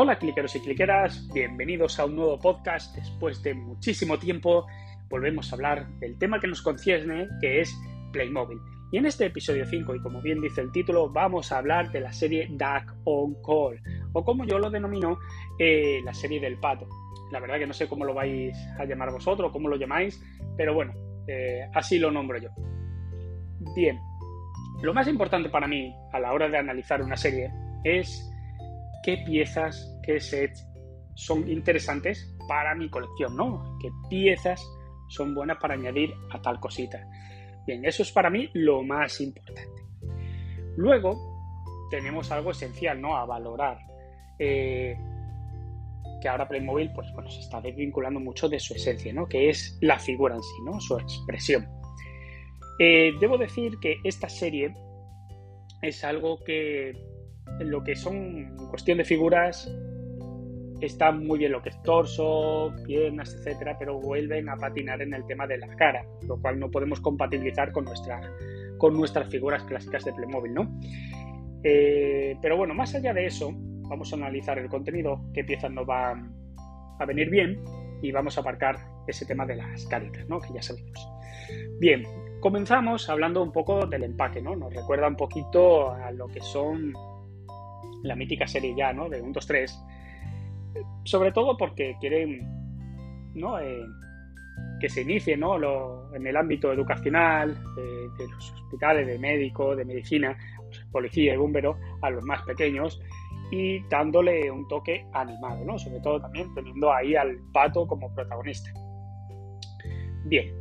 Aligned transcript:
Hola 0.00 0.16
cliqueros 0.16 0.54
y 0.54 0.60
cliqueras, 0.60 1.28
bienvenidos 1.34 1.98
a 1.98 2.04
un 2.04 2.14
nuevo 2.14 2.38
podcast. 2.38 2.94
Después 2.94 3.42
de 3.42 3.54
muchísimo 3.54 4.16
tiempo 4.16 4.64
volvemos 5.08 5.50
a 5.50 5.56
hablar 5.56 5.88
del 5.98 6.16
tema 6.16 6.38
que 6.38 6.46
nos 6.46 6.62
concierne, 6.62 7.26
que 7.40 7.62
es 7.62 7.76
Playmobil. 8.12 8.60
Y 8.92 8.98
en 8.98 9.06
este 9.06 9.26
episodio 9.26 9.66
5, 9.66 9.96
y 9.96 10.00
como 10.00 10.22
bien 10.22 10.40
dice 10.40 10.60
el 10.60 10.70
título, 10.70 11.10
vamos 11.10 11.50
a 11.50 11.58
hablar 11.58 11.90
de 11.90 12.00
la 12.00 12.12
serie 12.12 12.46
Duck 12.48 12.94
on 13.06 13.34
Call, 13.42 13.82
o 14.12 14.24
como 14.24 14.44
yo 14.44 14.60
lo 14.60 14.70
denomino, 14.70 15.18
eh, 15.58 16.00
la 16.04 16.14
serie 16.14 16.38
del 16.38 16.60
pato. 16.60 16.86
La 17.32 17.40
verdad 17.40 17.58
que 17.58 17.66
no 17.66 17.74
sé 17.74 17.88
cómo 17.88 18.04
lo 18.04 18.14
vais 18.14 18.56
a 18.78 18.84
llamar 18.84 19.10
vosotros, 19.10 19.50
cómo 19.50 19.68
lo 19.68 19.74
llamáis, 19.74 20.24
pero 20.56 20.74
bueno, 20.74 20.94
eh, 21.26 21.68
así 21.74 21.98
lo 21.98 22.12
nombro 22.12 22.38
yo. 22.38 22.50
Bien, 23.74 23.98
lo 24.80 24.94
más 24.94 25.08
importante 25.08 25.48
para 25.48 25.66
mí 25.66 25.92
a 26.12 26.20
la 26.20 26.32
hora 26.32 26.48
de 26.48 26.56
analizar 26.56 27.02
una 27.02 27.16
serie 27.16 27.50
es 27.82 28.30
qué 29.02 29.16
piezas, 29.24 29.97
qué 30.08 30.20
sets 30.20 30.66
son 31.14 31.48
interesantes 31.50 32.34
para 32.48 32.74
mi 32.74 32.88
colección, 32.88 33.36
¿no? 33.36 33.76
¿Qué 33.78 33.90
piezas 34.08 34.66
son 35.08 35.34
buenas 35.34 35.58
para 35.58 35.74
añadir 35.74 36.14
a 36.30 36.40
tal 36.40 36.58
cosita? 36.58 37.06
Bien, 37.66 37.84
eso 37.84 38.02
es 38.02 38.10
para 38.10 38.30
mí 38.30 38.48
lo 38.54 38.82
más 38.82 39.20
importante. 39.20 39.82
Luego 40.78 41.88
tenemos 41.90 42.30
algo 42.30 42.52
esencial, 42.52 42.98
¿no? 43.02 43.18
A 43.18 43.26
valorar. 43.26 43.78
Eh, 44.38 44.96
que 46.22 46.28
ahora 46.28 46.48
Playmobil, 46.48 46.90
pues 46.94 47.12
bueno, 47.12 47.28
se 47.28 47.40
está 47.40 47.60
desvinculando 47.60 48.18
mucho 48.18 48.48
de 48.48 48.58
su 48.58 48.74
esencia, 48.74 49.12
¿no? 49.12 49.28
Que 49.28 49.50
es 49.50 49.76
la 49.82 49.98
figura 49.98 50.36
en 50.36 50.42
sí, 50.42 50.54
¿no? 50.64 50.80
Su 50.80 50.98
expresión. 50.98 51.68
Eh, 52.78 53.12
debo 53.20 53.36
decir 53.36 53.78
que 53.78 53.96
esta 54.04 54.30
serie 54.30 54.74
es 55.82 56.02
algo 56.02 56.42
que 56.44 56.94
lo 57.60 57.84
que 57.84 57.94
son 57.94 58.56
cuestión 58.70 58.98
de 58.98 59.04
figuras 59.04 59.70
está 60.86 61.12
muy 61.12 61.38
bien 61.38 61.52
lo 61.52 61.62
que 61.62 61.70
es 61.70 61.82
torso, 61.82 62.72
piernas, 62.84 63.34
etcétera, 63.34 63.76
pero 63.78 64.00
vuelven 64.00 64.48
a 64.48 64.56
patinar 64.56 65.02
en 65.02 65.14
el 65.14 65.26
tema 65.26 65.46
de 65.46 65.58
la 65.58 65.68
cara, 65.76 66.04
lo 66.26 66.40
cual 66.40 66.58
no 66.58 66.70
podemos 66.70 67.00
compatibilizar 67.00 67.72
con, 67.72 67.84
nuestra, 67.84 68.20
con 68.78 68.94
nuestras 68.96 69.28
figuras 69.28 69.64
clásicas 69.64 70.04
de 70.04 70.12
Playmobil, 70.12 70.54
¿no? 70.54 70.80
Eh, 71.64 72.36
pero 72.40 72.56
bueno, 72.56 72.74
más 72.74 72.94
allá 72.94 73.12
de 73.12 73.26
eso, 73.26 73.50
vamos 73.88 74.12
a 74.12 74.16
analizar 74.16 74.58
el 74.58 74.68
contenido, 74.68 75.20
qué 75.34 75.44
piezas 75.44 75.70
nos 75.72 75.86
van 75.86 76.32
a 76.98 77.04
venir 77.04 77.30
bien 77.30 77.62
y 78.02 78.12
vamos 78.12 78.36
a 78.38 78.42
aparcar 78.42 78.76
ese 79.06 79.26
tema 79.26 79.46
de 79.46 79.56
las 79.56 79.86
caritas, 79.86 80.28
¿no? 80.28 80.40
Que 80.40 80.52
ya 80.52 80.62
sabemos. 80.62 81.08
Bien, 81.80 82.04
comenzamos 82.40 83.08
hablando 83.08 83.42
un 83.42 83.52
poco 83.52 83.86
del 83.86 84.04
empaque, 84.04 84.40
¿no? 84.40 84.54
Nos 84.54 84.72
recuerda 84.72 85.08
un 85.08 85.16
poquito 85.16 85.90
a 85.90 86.10
lo 86.12 86.28
que 86.28 86.40
son 86.40 86.92
la 88.02 88.14
mítica 88.14 88.46
serie 88.46 88.74
ya, 88.76 88.92
¿no? 88.92 89.08
De 89.08 89.20
1, 89.20 89.32
2, 89.32 89.46
3. 89.46 89.84
Sobre 91.04 91.32
todo 91.32 91.56
porque 91.56 91.96
quieren. 92.00 92.56
Eh, 93.62 93.84
que 94.80 94.88
se 94.88 95.02
inicie, 95.02 95.34
en 95.34 96.26
el 96.26 96.36
ámbito 96.36 96.72
educacional, 96.72 97.54
de 97.76 98.28
los 98.28 98.52
hospitales, 98.52 99.06
de 99.06 99.18
médico, 99.18 99.74
de 99.74 99.84
medicina, 99.84 100.36
pues, 100.56 100.84
policía 100.92 101.34
y 101.34 101.36
bombero, 101.36 101.78
a 102.02 102.10
los 102.10 102.24
más 102.24 102.42
pequeños 102.42 103.00
y 103.50 103.80
dándole 103.88 104.50
un 104.50 104.66
toque 104.68 105.06
animado. 105.12 105.78
Sobre 105.78 106.00
todo 106.00 106.20
también 106.20 106.52
teniendo 106.54 106.92
ahí 106.92 107.16
al 107.16 107.38
pato 107.52 107.86
como 107.86 108.12
protagonista. 108.14 108.70
Bien. 110.24 110.52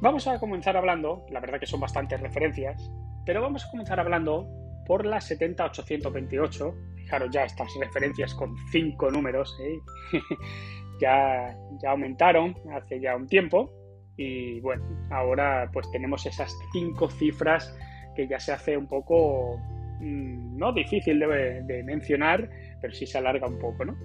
Vamos 0.00 0.26
a 0.26 0.38
comenzar 0.38 0.76
hablando, 0.76 1.24
la 1.30 1.40
verdad 1.40 1.60
que 1.60 1.66
son 1.66 1.80
bastantes 1.80 2.20
referencias, 2.20 2.90
pero 3.24 3.40
vamos 3.40 3.64
a 3.64 3.70
comenzar 3.70 4.00
hablando 4.00 4.48
por 4.86 5.06
la 5.06 5.20
70828. 5.20 6.74
Fijaros 7.02 7.30
ya 7.30 7.44
estas 7.44 7.68
referencias 7.78 8.34
con 8.34 8.56
cinco 8.70 9.10
números, 9.10 9.56
¿eh? 9.60 9.80
ya, 11.00 11.56
ya 11.82 11.90
aumentaron 11.90 12.54
hace 12.74 13.00
ya 13.00 13.16
un 13.16 13.26
tiempo 13.26 13.70
y 14.16 14.60
bueno, 14.60 14.84
ahora 15.10 15.70
pues 15.72 15.90
tenemos 15.90 16.26
esas 16.26 16.54
cinco 16.72 17.08
cifras 17.08 17.74
que 18.14 18.28
ya 18.28 18.38
se 18.38 18.52
hace 18.52 18.76
un 18.76 18.86
poco, 18.86 19.58
mm, 20.00 20.56
no 20.56 20.72
difícil 20.72 21.18
de, 21.18 21.62
de 21.62 21.82
mencionar, 21.82 22.48
pero 22.80 22.92
sí 22.92 23.06
se 23.06 23.18
alarga 23.18 23.46
un 23.46 23.58
poco, 23.58 23.84
¿no? 23.84 23.96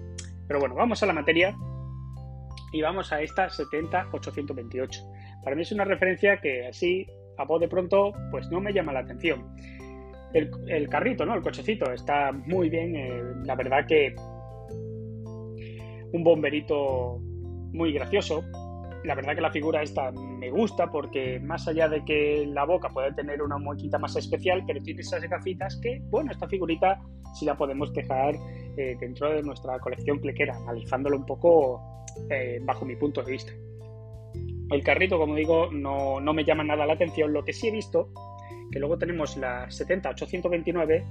Pero 0.46 0.60
bueno, 0.60 0.74
vamos 0.74 1.02
a 1.02 1.06
la 1.06 1.12
materia 1.12 1.54
y 2.72 2.82
vamos 2.82 3.12
a 3.12 3.20
esta 3.20 3.48
70828. 3.50 5.00
Para 5.44 5.56
mí 5.56 5.62
es 5.62 5.72
una 5.72 5.84
referencia 5.84 6.40
que 6.40 6.66
así, 6.66 7.06
a 7.36 7.44
voz 7.44 7.60
de 7.60 7.68
pronto, 7.68 8.12
pues 8.30 8.48
no 8.50 8.60
me 8.60 8.72
llama 8.72 8.92
la 8.92 9.00
atención. 9.00 9.54
El, 10.32 10.88
carrito, 10.88 11.24
¿no? 11.24 11.34
El 11.34 11.42
cochecito 11.42 11.90
está 11.92 12.32
muy 12.32 12.68
bien. 12.68 12.96
Eh, 12.96 13.22
la 13.44 13.54
verdad 13.54 13.86
que 13.86 14.14
un 16.12 16.24
bomberito 16.24 17.18
muy 17.72 17.92
gracioso. 17.92 18.44
La 19.04 19.14
verdad 19.14 19.34
que 19.34 19.40
la 19.40 19.50
figura 19.50 19.82
esta 19.82 20.10
me 20.12 20.50
gusta 20.50 20.90
porque 20.90 21.38
más 21.40 21.68
allá 21.68 21.88
de 21.88 22.04
que 22.04 22.46
la 22.46 22.64
boca 22.64 22.88
puede 22.88 23.12
tener 23.12 23.42
una 23.42 23.56
muequita 23.56 23.98
más 23.98 24.16
especial, 24.16 24.64
pero 24.66 24.82
tiene 24.82 25.00
esas 25.00 25.22
gafitas 25.22 25.78
que, 25.82 26.00
bueno, 26.10 26.32
esta 26.32 26.48
figurita 26.48 27.00
sí 27.34 27.44
la 27.44 27.56
podemos 27.56 27.92
dejar 27.92 28.34
eh, 28.76 28.96
dentro 29.00 29.30
de 29.30 29.42
nuestra 29.42 29.78
colección 29.78 30.20
plequera, 30.20 30.56
analizándolo 30.56 31.16
un 31.16 31.26
poco 31.26 31.80
eh, 32.30 32.58
bajo 32.62 32.84
mi 32.84 32.96
punto 32.96 33.22
de 33.22 33.32
vista. 33.32 33.52
El 34.70 34.82
carrito, 34.82 35.18
como 35.18 35.34
digo, 35.34 35.70
no, 35.72 36.20
no 36.20 36.34
me 36.34 36.44
llama 36.44 36.64
nada 36.64 36.84
la 36.84 36.92
atención. 36.92 37.32
Lo 37.32 37.44
que 37.44 37.52
sí 37.52 37.68
he 37.68 37.70
visto 37.70 38.10
luego 38.78 38.98
tenemos 38.98 39.36
la 39.36 39.66
70-829, 39.68 41.04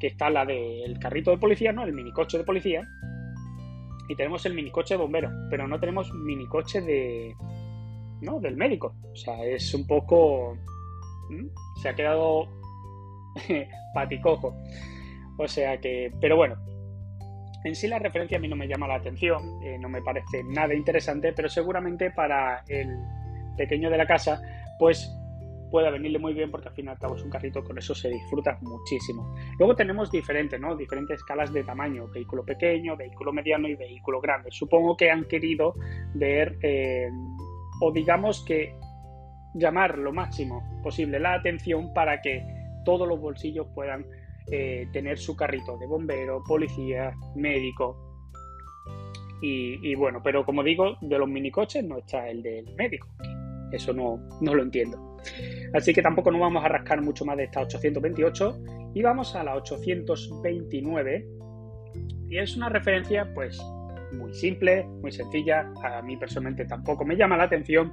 que 0.00 0.06
está 0.06 0.30
la 0.30 0.44
del 0.44 0.98
carrito 0.98 1.30
de 1.30 1.38
policía, 1.38 1.72
¿no? 1.72 1.84
El 1.84 1.92
minicoche 1.92 2.38
de 2.38 2.44
policía. 2.44 2.86
Y 4.08 4.14
tenemos 4.14 4.46
el 4.46 4.54
minicoche 4.54 4.94
de 4.94 4.98
bombero, 4.98 5.30
pero 5.50 5.66
no 5.66 5.80
tenemos 5.80 6.12
minicoche 6.12 6.80
de. 6.80 7.34
¿no? 8.20 8.40
Del 8.40 8.56
médico. 8.56 8.94
O 9.12 9.16
sea, 9.16 9.44
es 9.44 9.74
un 9.74 9.86
poco. 9.86 10.56
Se 11.82 11.88
ha 11.88 11.94
quedado 11.94 12.48
paticojo. 13.94 14.54
O 15.38 15.48
sea 15.48 15.78
que. 15.78 16.12
Pero 16.20 16.36
bueno. 16.36 16.56
En 17.64 17.74
sí 17.74 17.88
la 17.88 17.98
referencia 17.98 18.38
a 18.38 18.40
mí 18.40 18.46
no 18.46 18.54
me 18.54 18.68
llama 18.68 18.86
la 18.86 18.94
atención, 18.94 19.60
eh, 19.64 19.76
no 19.80 19.88
me 19.88 20.00
parece 20.00 20.44
nada 20.44 20.72
interesante, 20.72 21.32
pero 21.32 21.48
seguramente 21.48 22.12
para 22.12 22.62
el 22.68 22.96
pequeño 23.56 23.90
de 23.90 23.96
la 23.96 24.06
casa, 24.06 24.40
pues 24.78 25.10
pueda 25.70 25.90
venirle 25.90 26.18
muy 26.18 26.34
bien 26.34 26.50
porque 26.50 26.68
al 26.68 26.74
fin 26.74 26.86
y 26.86 26.88
al 26.88 26.98
cabo 26.98 27.16
es 27.16 27.22
un 27.22 27.30
carrito, 27.30 27.62
con 27.62 27.78
eso 27.78 27.94
se 27.94 28.08
disfruta 28.08 28.58
muchísimo. 28.62 29.34
Luego 29.58 29.74
tenemos 29.74 30.10
diferentes, 30.10 30.60
¿no? 30.60 30.76
Diferentes 30.76 31.18
escalas 31.18 31.52
de 31.52 31.64
tamaño, 31.64 32.08
vehículo 32.08 32.44
pequeño, 32.44 32.96
vehículo 32.96 33.32
mediano 33.32 33.68
y 33.68 33.74
vehículo 33.74 34.20
grande. 34.20 34.50
Supongo 34.50 34.96
que 34.96 35.10
han 35.10 35.24
querido 35.24 35.74
ver, 36.14 36.58
eh, 36.62 37.08
o 37.80 37.92
digamos 37.92 38.44
que 38.44 38.74
llamar 39.54 39.98
lo 39.98 40.12
máximo 40.12 40.62
posible 40.82 41.18
la 41.18 41.34
atención 41.34 41.92
para 41.94 42.20
que 42.20 42.44
todos 42.84 43.08
los 43.08 43.20
bolsillos 43.20 43.66
puedan 43.74 44.06
eh, 44.50 44.88
tener 44.92 45.18
su 45.18 45.34
carrito 45.34 45.76
de 45.76 45.86
bombero, 45.86 46.42
policía, 46.44 47.14
médico. 47.34 48.02
Y, 49.42 49.94
bueno, 49.94 50.22
pero 50.24 50.44
como 50.44 50.62
digo, 50.62 50.96
de 51.02 51.18
los 51.18 51.28
minicoches 51.28 51.84
no 51.84 51.98
está 51.98 52.28
el 52.28 52.42
del 52.42 52.74
médico. 52.74 53.06
Eso 53.70 53.92
no, 53.92 54.18
no 54.40 54.54
lo 54.54 54.62
entiendo. 54.62 55.05
Así 55.72 55.92
que 55.92 56.02
tampoco 56.02 56.30
nos 56.30 56.40
vamos 56.40 56.64
a 56.64 56.68
rascar 56.68 57.02
mucho 57.02 57.24
más 57.24 57.36
de 57.36 57.44
esta 57.44 57.60
828 57.60 58.92
y 58.94 59.02
vamos 59.02 59.34
a 59.34 59.44
la 59.44 59.54
829 59.56 61.26
y 62.28 62.38
es 62.38 62.56
una 62.56 62.68
referencia 62.68 63.32
pues 63.34 63.60
muy 64.12 64.32
simple, 64.34 64.84
muy 64.84 65.12
sencilla, 65.12 65.72
a 65.82 66.02
mí 66.02 66.16
personalmente 66.16 66.64
tampoco 66.64 67.04
me 67.04 67.16
llama 67.16 67.36
la 67.36 67.44
atención. 67.44 67.92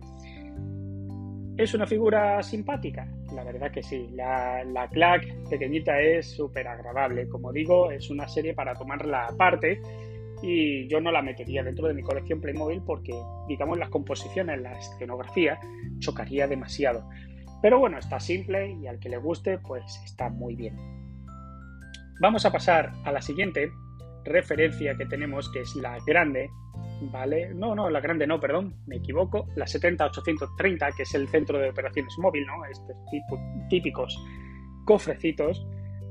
Es 1.57 1.73
una 1.75 1.85
figura 1.85 2.41
simpática, 2.41 3.07
la 3.33 3.43
verdad 3.43 3.71
que 3.71 3.83
sí. 3.83 4.09
La, 4.13 4.63
la 4.63 4.87
Clack 4.89 5.49
pequeñita 5.49 5.99
es 5.99 6.31
súper 6.31 6.67
agradable. 6.67 7.27
Como 7.27 7.51
digo, 7.51 7.91
es 7.91 8.09
una 8.09 8.27
serie 8.27 8.55
para 8.55 8.73
tomarla 8.73 9.27
aparte 9.27 9.79
y 10.41 10.87
yo 10.87 10.99
no 10.99 11.11
la 11.11 11.21
metería 11.21 11.63
dentro 11.63 11.87
de 11.87 11.93
mi 11.93 12.01
colección 12.01 12.41
Playmobil 12.41 12.81
porque, 12.85 13.13
digamos, 13.47 13.77
las 13.77 13.89
composiciones, 13.89 14.61
la 14.61 14.77
escenografía 14.77 15.59
chocaría 15.99 16.47
demasiado. 16.47 17.07
Pero 17.63 17.79
bueno, 17.79 17.97
está 17.97 18.19
simple 18.19 18.73
y 18.73 18.87
al 18.87 18.99
que 18.99 19.07
le 19.07 19.15
guste, 19.15 19.57
pues 19.57 20.01
está 20.03 20.27
muy 20.27 20.53
bien. 20.53 20.75
Vamos 22.19 22.45
a 22.45 22.51
pasar 22.51 22.91
a 23.05 23.11
la 23.13 23.21
siguiente 23.21 23.71
referencia 24.25 24.97
que 24.97 25.05
tenemos, 25.05 25.49
que 25.49 25.61
es 25.61 25.73
la 25.77 25.97
grande, 26.05 26.49
¿vale? 27.03 27.53
No, 27.53 27.73
no, 27.73 27.89
la 27.89 28.01
grande 28.01 28.27
no, 28.27 28.37
perdón, 28.37 28.75
me 28.85 28.97
equivoco. 28.97 29.47
La 29.55 29.65
70830, 29.65 30.91
que 30.91 31.03
es 31.03 31.13
el 31.15 31.29
centro 31.29 31.57
de 31.57 31.69
operaciones 31.69 32.13
móvil, 32.17 32.45
¿no? 32.45 32.65
Estos 32.65 32.97
típicos 33.69 34.21
cofrecitos 34.83 35.65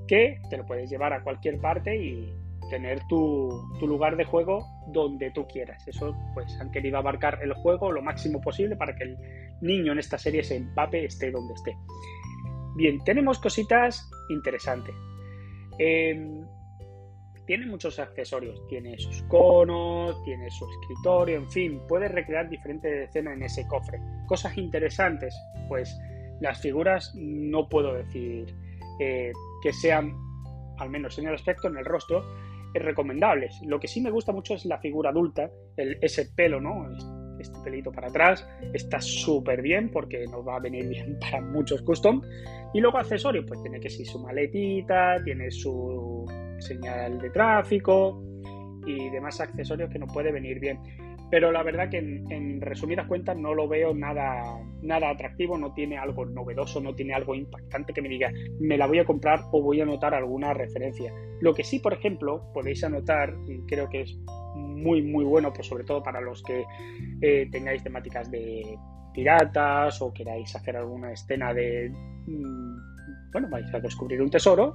que 0.09 0.41
te 0.49 0.57
lo 0.57 0.65
puedes 0.65 0.89
llevar 0.89 1.13
a 1.13 1.23
cualquier 1.23 1.61
parte 1.61 1.95
y 1.95 2.35
tener 2.73 3.07
tu, 3.07 3.69
lugar 3.83 4.17
de 4.17 4.25
juego 4.25 4.67
donde 4.87 5.31
tú 5.31 5.47
quieras. 5.47 5.87
Eso, 5.87 6.17
pues, 6.33 6.59
han 6.59 6.71
querido 6.71 6.97
abarcar 6.97 7.39
el 7.43 7.53
juego 7.53 7.93
lo 7.93 8.01
máximo 8.01 8.41
posible 8.41 8.77
para 8.77 8.97
que 8.97 9.05
el 9.05 9.19
niño 9.61 9.93
en 9.93 9.99
esta 9.99 10.17
serie 10.17 10.43
se 10.43 10.57
empape, 10.57 11.05
esté 11.05 11.31
donde 11.31 11.53
esté. 11.53 11.77
Bien, 12.75 12.99
tenemos 13.05 13.39
cositas 13.39 14.11
interesantes. 14.31 14.95
Em, 15.79 16.47
tiene 17.45 17.67
muchos 17.67 17.99
accesorios. 17.99 18.67
Tiene 18.69 18.99
sus 18.99 19.23
conos, 19.25 20.25
tiene 20.25 20.51
su 20.51 20.67
escritorio, 20.71 21.37
en 21.37 21.51
fin, 21.51 21.83
puedes 21.87 22.11
recrear 22.11 22.49
diferentes 22.49 23.11
escenas 23.11 23.35
en 23.35 23.43
ese 23.43 23.69
cofre. 23.69 24.01
Cosas 24.27 24.57
interesantes, 24.57 25.35
pues 25.69 25.95
las 26.41 26.59
figuras 26.59 27.13
no 27.17 27.69
puedo 27.69 27.93
decir 27.93 28.55
eh, 28.99 29.31
que 29.63 29.75
sean, 29.75 30.17
al 30.79 30.89
menos 30.89 31.19
en 31.19 31.29
el 31.29 31.35
aspecto, 31.35 31.69
en 31.69 31.77
el 31.77 31.85
rostro, 31.85 32.25
recomendables. 32.75 33.61
Lo 33.65 33.79
que 33.79 33.89
sí 33.89 34.01
me 34.01 34.11
gusta 34.11 34.33
mucho 34.33 34.55
es 34.55 34.65
la 34.65 34.79
figura 34.79 35.11
adulta, 35.11 35.51
el, 35.77 35.99
ese 36.01 36.27
pelo, 36.35 36.61
¿no? 36.61 36.89
Este 37.39 37.59
pelito 37.65 37.91
para 37.91 38.09
atrás, 38.09 38.47
está 38.73 39.01
súper 39.01 39.63
bien 39.63 39.91
porque 39.91 40.25
nos 40.27 40.47
va 40.47 40.57
a 40.57 40.61
venir 40.61 40.89
bien 40.89 41.19
para 41.21 41.41
muchos 41.41 41.83
custom. 41.83 42.23
Y 42.75 42.81
luego 42.81 42.99
accesorios, 42.99 43.45
pues 43.47 43.61
tiene 43.63 43.81
que 43.81 43.91
ser 43.91 44.07
su 44.07 44.19
maletita, 44.21 45.23
tiene 45.25 45.51
su 45.51 46.25
señal 46.59 47.21
de 47.21 47.31
tráfico 47.31 48.23
y 48.87 49.11
demás 49.11 49.41
accesorios 49.41 49.91
que 49.91 49.99
nos 49.99 50.13
puede 50.13 50.33
venir 50.33 50.59
bien. 50.61 50.79
Pero 51.33 51.51
la 51.51 51.63
verdad 51.63 51.89
que 51.89 51.97
en, 51.97 52.61
resumidas 52.61 53.07
cuentas 53.07 53.39
no 53.39 53.55
lo 53.55 53.67
veo 53.67 53.95
nada, 53.95 54.43
nada 54.83 55.09
atractivo, 55.09 55.57
no 55.57 55.73
tiene 55.73 55.97
algo 55.97 56.27
novedoso, 56.27 56.79
no 56.79 56.95
tiene 56.95 57.15
algo 57.15 57.35
impactante 57.35 57.95
que 57.95 58.03
me 58.03 58.11
diga, 58.11 58.31
me 58.61 58.77
la 58.77 58.87
voy 58.87 58.99
a 58.99 59.07
comprar 59.07 59.41
o 59.51 59.63
voy 59.63 59.81
a 59.81 59.85
anotar 59.85 60.13
alguna 60.13 60.53
referencia. 60.53 61.11
Lo 61.41 61.55
que 61.55 61.65
sí, 61.65 61.79
por 61.79 61.95
ejemplo, 61.95 62.53
podéis 62.53 62.85
anotar, 62.85 63.35
y 63.49 63.63
creo 63.63 63.89
que 63.89 64.03
es 64.03 64.15
muy, 64.57 65.01
muy 65.01 65.25
bueno, 65.25 65.55
pues 65.55 65.69
sobre 65.69 65.85
todo 65.85 66.03
para 66.03 66.21
los 66.21 66.43
que 66.43 66.67
eh, 67.23 67.49
tengáis 67.51 67.83
temáticas 67.83 68.31
de 68.31 68.77
piratas 69.15 70.03
o 70.03 70.13
queráis 70.13 70.55
hacer 70.55 70.77
alguna 70.77 71.13
escena 71.13 71.55
de, 71.55 71.89
mm, 72.27 73.33
bueno, 73.33 73.49
vais 73.51 73.73
a 73.73 73.81
descubrir 73.81 74.21
un 74.21 74.29
tesoro, 74.29 74.75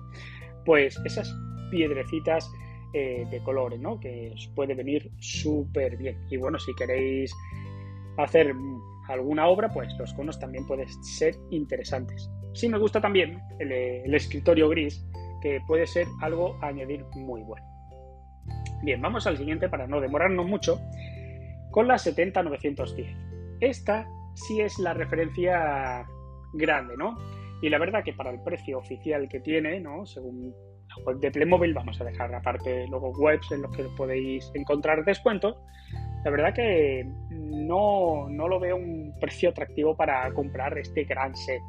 pues 0.66 1.00
esas 1.06 1.32
piedrecitas 1.70 2.52
eh, 2.94 3.28
de 3.30 3.40
colores, 3.44 3.80
¿no? 3.80 4.00
Que 4.00 4.32
os 4.34 4.48
puede 4.56 4.74
venir 4.74 5.12
súper 5.20 5.98
bien. 5.98 6.18
Y 6.30 6.38
bueno, 6.38 6.58
si 6.58 6.74
queréis 6.74 7.34
hacer 8.18 8.54
alguna 9.10 9.48
obra, 9.48 9.70
pues 9.70 9.94
los 9.98 10.14
conos 10.14 10.40
también 10.40 10.66
pueden 10.66 10.88
ser 11.04 11.36
interesantes. 11.52 12.30
Sí 12.54 12.70
me 12.70 12.78
gusta 12.78 13.02
también 13.02 13.42
el, 13.60 14.14
escritorio 14.14 14.70
gris, 14.70 15.06
que 15.42 15.60
puede 15.68 15.86
ser 15.86 16.08
algo 16.22 16.58
a 16.62 16.68
añadir 16.68 17.06
muy 17.16 17.42
bueno. 17.44 17.66
Bien, 18.84 19.02
vamos 19.02 19.28
al 19.28 19.38
siguiente 19.38 19.70
para 19.70 19.88
no 19.88 20.00
demorarnos 20.00 20.46
mucho, 20.46 20.80
con 21.72 21.88
la 21.88 21.98
70910. 21.98 23.08
Esta 23.60 24.08
sí 24.34 24.62
es 24.62 24.80
la 24.80 24.94
referencia 24.94 26.06
grande, 26.54 26.96
¿no? 26.98 27.18
Y 27.62 27.70
la 27.70 27.80
verdad 27.80 28.04
que 28.04 28.14
para 28.14 28.32
el 28.32 28.42
precio 28.42 28.78
oficial 28.78 29.28
que 29.28 29.40
tiene, 29.40 29.80
¿no? 29.80 30.06
Según 30.06 30.54
de 31.20 31.32
Playmobil, 31.32 31.74
vamos 31.74 32.00
a 32.02 32.04
dejar 32.04 32.34
aparte 32.34 32.88
luego 32.88 33.12
webs 33.12 33.52
en 33.52 33.62
los 33.62 33.76
que 33.76 33.84
podéis 33.96 34.52
encontrar 34.54 35.04
descuentos. 35.06 35.56
La 36.24 36.32
verdad 36.32 36.54
que 36.54 37.06
no, 37.30 38.28
no 38.30 38.48
lo 38.48 38.60
veo 38.60 38.76
un 38.76 39.14
precio 39.20 39.50
atractivo 39.50 39.96
para 39.96 40.32
comprar 40.34 40.78
este 40.78 41.04
gran 41.04 41.36
set. 41.36 41.62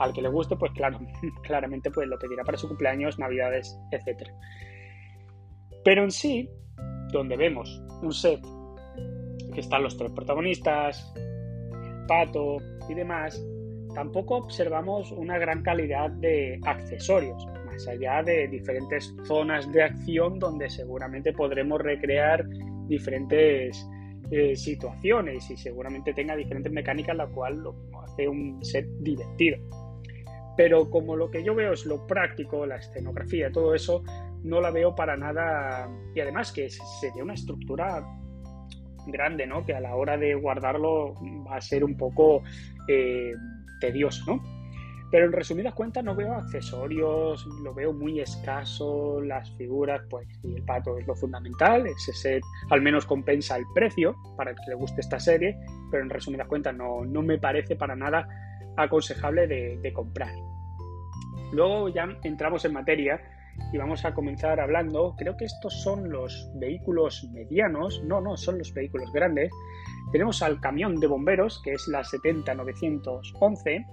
Al 0.00 0.12
que 0.12 0.22
le 0.22 0.28
guste, 0.28 0.56
pues 0.56 0.72
claro, 0.72 0.98
claramente 1.42 1.90
pues 1.90 2.08
lo 2.08 2.18
pedirá 2.18 2.42
para 2.42 2.58
su 2.58 2.68
cumpleaños, 2.68 3.18
navidades, 3.18 3.78
etc. 3.92 4.28
Pero 5.84 6.04
en 6.04 6.10
sí, 6.10 6.48
donde 7.12 7.36
vemos 7.36 7.82
un 8.02 8.12
set 8.12 8.40
que 9.52 9.60
están 9.60 9.82
los 9.82 9.96
tres 9.96 10.10
protagonistas, 10.12 11.12
pato 12.06 12.58
y 12.88 12.94
demás, 12.94 13.40
tampoco 13.94 14.36
observamos 14.36 15.12
una 15.12 15.38
gran 15.38 15.62
calidad 15.62 16.10
de 16.10 16.58
accesorios 16.64 17.46
allá 17.88 18.22
de 18.22 18.48
diferentes 18.48 19.14
zonas 19.24 19.70
de 19.72 19.82
acción 19.82 20.38
donde 20.38 20.68
seguramente 20.70 21.32
podremos 21.32 21.80
recrear 21.80 22.44
diferentes 22.86 23.86
eh, 24.30 24.54
situaciones 24.54 25.50
y 25.50 25.56
seguramente 25.56 26.12
tenga 26.14 26.36
diferentes 26.36 26.72
mecánicas, 26.72 27.16
la 27.16 27.26
cual 27.26 27.58
lo 27.58 27.74
hace 28.02 28.28
un 28.28 28.64
set 28.64 28.86
divertido. 29.00 29.58
Pero 30.56 30.90
como 30.90 31.16
lo 31.16 31.30
que 31.30 31.42
yo 31.42 31.54
veo 31.54 31.72
es 31.72 31.86
lo 31.86 32.06
práctico, 32.06 32.66
la 32.66 32.76
escenografía, 32.76 33.50
todo 33.50 33.74
eso, 33.74 34.02
no 34.42 34.60
la 34.60 34.70
veo 34.70 34.94
para 34.94 35.16
nada. 35.16 35.88
Y 36.14 36.20
además 36.20 36.52
que 36.52 36.68
sería 36.68 37.22
una 37.22 37.34
estructura 37.34 38.04
grande, 39.06 39.46
¿no? 39.46 39.64
Que 39.64 39.74
a 39.74 39.80
la 39.80 39.94
hora 39.96 40.16
de 40.16 40.34
guardarlo 40.34 41.14
va 41.46 41.56
a 41.56 41.60
ser 41.60 41.84
un 41.84 41.96
poco 41.96 42.42
eh, 42.88 43.32
tedioso, 43.80 44.24
¿no? 44.26 44.59
Pero 45.10 45.26
en 45.26 45.32
resumidas 45.32 45.74
cuentas 45.74 46.04
no 46.04 46.14
veo 46.14 46.34
accesorios, 46.34 47.44
lo 47.62 47.74
veo 47.74 47.92
muy 47.92 48.20
escaso, 48.20 49.20
las 49.20 49.50
figuras, 49.56 50.02
pues 50.08 50.28
y 50.44 50.54
el 50.54 50.62
pato 50.62 50.96
es 50.98 51.06
lo 51.06 51.16
fundamental, 51.16 51.86
ese 51.86 52.12
set 52.12 52.42
al 52.70 52.80
menos 52.80 53.06
compensa 53.06 53.56
el 53.56 53.64
precio 53.74 54.14
para 54.36 54.52
el 54.52 54.56
que 54.56 54.70
le 54.70 54.76
guste 54.76 55.00
esta 55.00 55.18
serie, 55.18 55.58
pero 55.90 56.04
en 56.04 56.10
resumidas 56.10 56.46
cuentas 56.46 56.76
no, 56.76 57.02
me 57.22 57.38
parece 57.38 57.74
para 57.74 57.96
nada 57.96 58.28
aconsejable 58.76 59.46
de, 59.48 59.92
comprar. 59.92 60.32
Luego 61.52 61.88
ya 61.88 62.06
entramos 62.22 62.64
en 62.64 62.72
materia 62.72 63.20
y 63.72 63.78
vamos 63.78 64.04
a 64.04 64.14
comenzar 64.14 64.60
hablando, 64.60 65.16
creo 65.18 65.36
que 65.36 65.44
estos 65.44 65.82
son 65.82 66.08
los 66.08 66.48
vehículos 66.54 67.28
medianos, 67.32 68.00
no, 68.04 68.20
no, 68.20 68.36
son 68.36 68.58
los 68.58 68.72
vehículos 68.72 69.12
grandes. 69.12 69.50
Tenemos 70.12 70.40
al 70.42 70.60
camión 70.60 70.96
de 70.96 71.08
bomberos, 71.08 71.60
que 71.64 71.72
es 71.72 71.86
la 71.88 72.04
70911, 72.04 73.84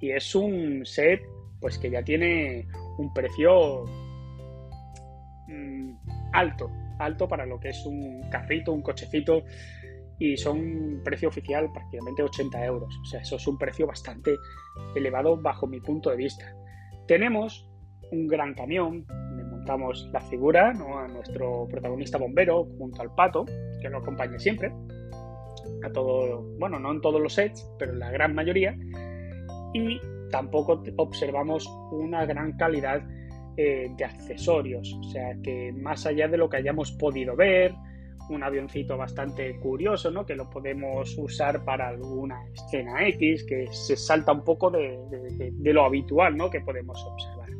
y 0.00 0.10
es 0.10 0.34
un 0.34 0.84
set 0.84 1.20
pues 1.60 1.78
que 1.78 1.90
ya 1.90 2.02
tiene 2.02 2.66
un 2.98 3.12
precio 3.14 3.84
mm, 5.48 5.90
alto, 6.32 6.70
alto 6.98 7.26
para 7.26 7.46
lo 7.46 7.58
que 7.58 7.70
es 7.70 7.86
un 7.86 8.28
carrito, 8.30 8.72
un 8.72 8.82
cochecito 8.82 9.44
y 10.18 10.36
son 10.36 11.00
precio 11.02 11.28
oficial 11.28 11.70
prácticamente 11.72 12.22
80 12.22 12.64
euros. 12.64 12.94
O 13.02 13.04
sea, 13.06 13.20
eso 13.20 13.36
es 13.36 13.46
un 13.46 13.58
precio 13.58 13.86
bastante 13.86 14.36
elevado 14.94 15.36
bajo 15.40 15.66
mi 15.66 15.80
punto 15.80 16.10
de 16.10 16.16
vista. 16.16 16.54
Tenemos 17.06 17.68
un 18.12 18.28
gran 18.28 18.54
camión, 18.54 19.06
donde 19.06 19.44
montamos 19.44 20.08
la 20.12 20.20
figura, 20.20 20.72
¿no? 20.72 20.98
a 20.98 21.08
nuestro 21.08 21.66
protagonista 21.68 22.18
bombero 22.18 22.64
junto 22.78 23.02
al 23.02 23.14
pato, 23.14 23.44
que 23.80 23.88
lo 23.88 23.98
acompaña 23.98 24.38
siempre, 24.38 24.72
a 25.82 25.90
todo, 25.90 26.42
bueno, 26.58 26.78
no 26.78 26.92
en 26.92 27.00
todos 27.00 27.20
los 27.20 27.32
sets, 27.34 27.66
pero 27.78 27.92
en 27.92 27.98
la 27.98 28.10
gran 28.10 28.34
mayoría 28.34 28.76
y 29.74 30.00
tampoco 30.30 30.82
observamos 30.96 31.68
una 31.92 32.24
gran 32.24 32.56
calidad 32.56 33.02
eh, 33.56 33.90
de 33.96 34.04
accesorios. 34.04 34.96
O 35.00 35.02
sea 35.10 35.36
que 35.42 35.72
más 35.72 36.06
allá 36.06 36.28
de 36.28 36.38
lo 36.38 36.48
que 36.48 36.56
hayamos 36.56 36.92
podido 36.92 37.36
ver, 37.36 37.74
un 38.30 38.42
avioncito 38.42 38.96
bastante 38.96 39.56
curioso, 39.58 40.10
¿no? 40.10 40.24
Que 40.24 40.34
lo 40.34 40.48
podemos 40.48 41.16
usar 41.18 41.64
para 41.64 41.88
alguna 41.88 42.42
escena 42.54 43.06
X, 43.08 43.44
que 43.44 43.66
se 43.70 43.96
salta 43.96 44.32
un 44.32 44.42
poco 44.42 44.70
de, 44.70 45.52
lo 45.60 45.84
habitual, 45.84 46.36
¿no? 46.36 46.48
Que 46.48 46.60
podemos 46.60 47.04
observar. 47.04 47.50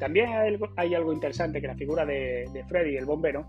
También 0.00 0.30
hay 0.76 0.94
algo, 0.94 1.12
interesante 1.12 1.60
que 1.60 1.68
la 1.68 1.76
figura 1.76 2.04
de, 2.04 2.64
Freddy, 2.68 2.96
el 2.96 3.04
bombero, 3.04 3.46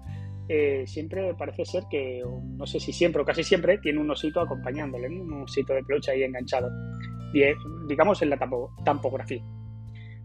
eh, 0.47 0.83
siempre 0.85 1.33
parece 1.33 1.65
ser 1.65 1.85
que, 1.89 2.23
no 2.23 2.67
sé 2.67 2.79
si 2.79 2.93
siempre 2.93 3.23
o 3.23 3.25
casi 3.25 3.43
siempre, 3.43 3.79
tiene 3.79 3.99
un 3.99 4.11
osito 4.11 4.39
acompañándole, 4.39 5.07
un 5.07 5.41
osito 5.41 5.73
de 5.73 5.83
peluche 5.83 6.11
ahí 6.11 6.23
enganchado 6.23 6.69
digamos 7.87 8.21
en 8.21 8.29
la 8.29 8.37
tampografía. 8.83 9.43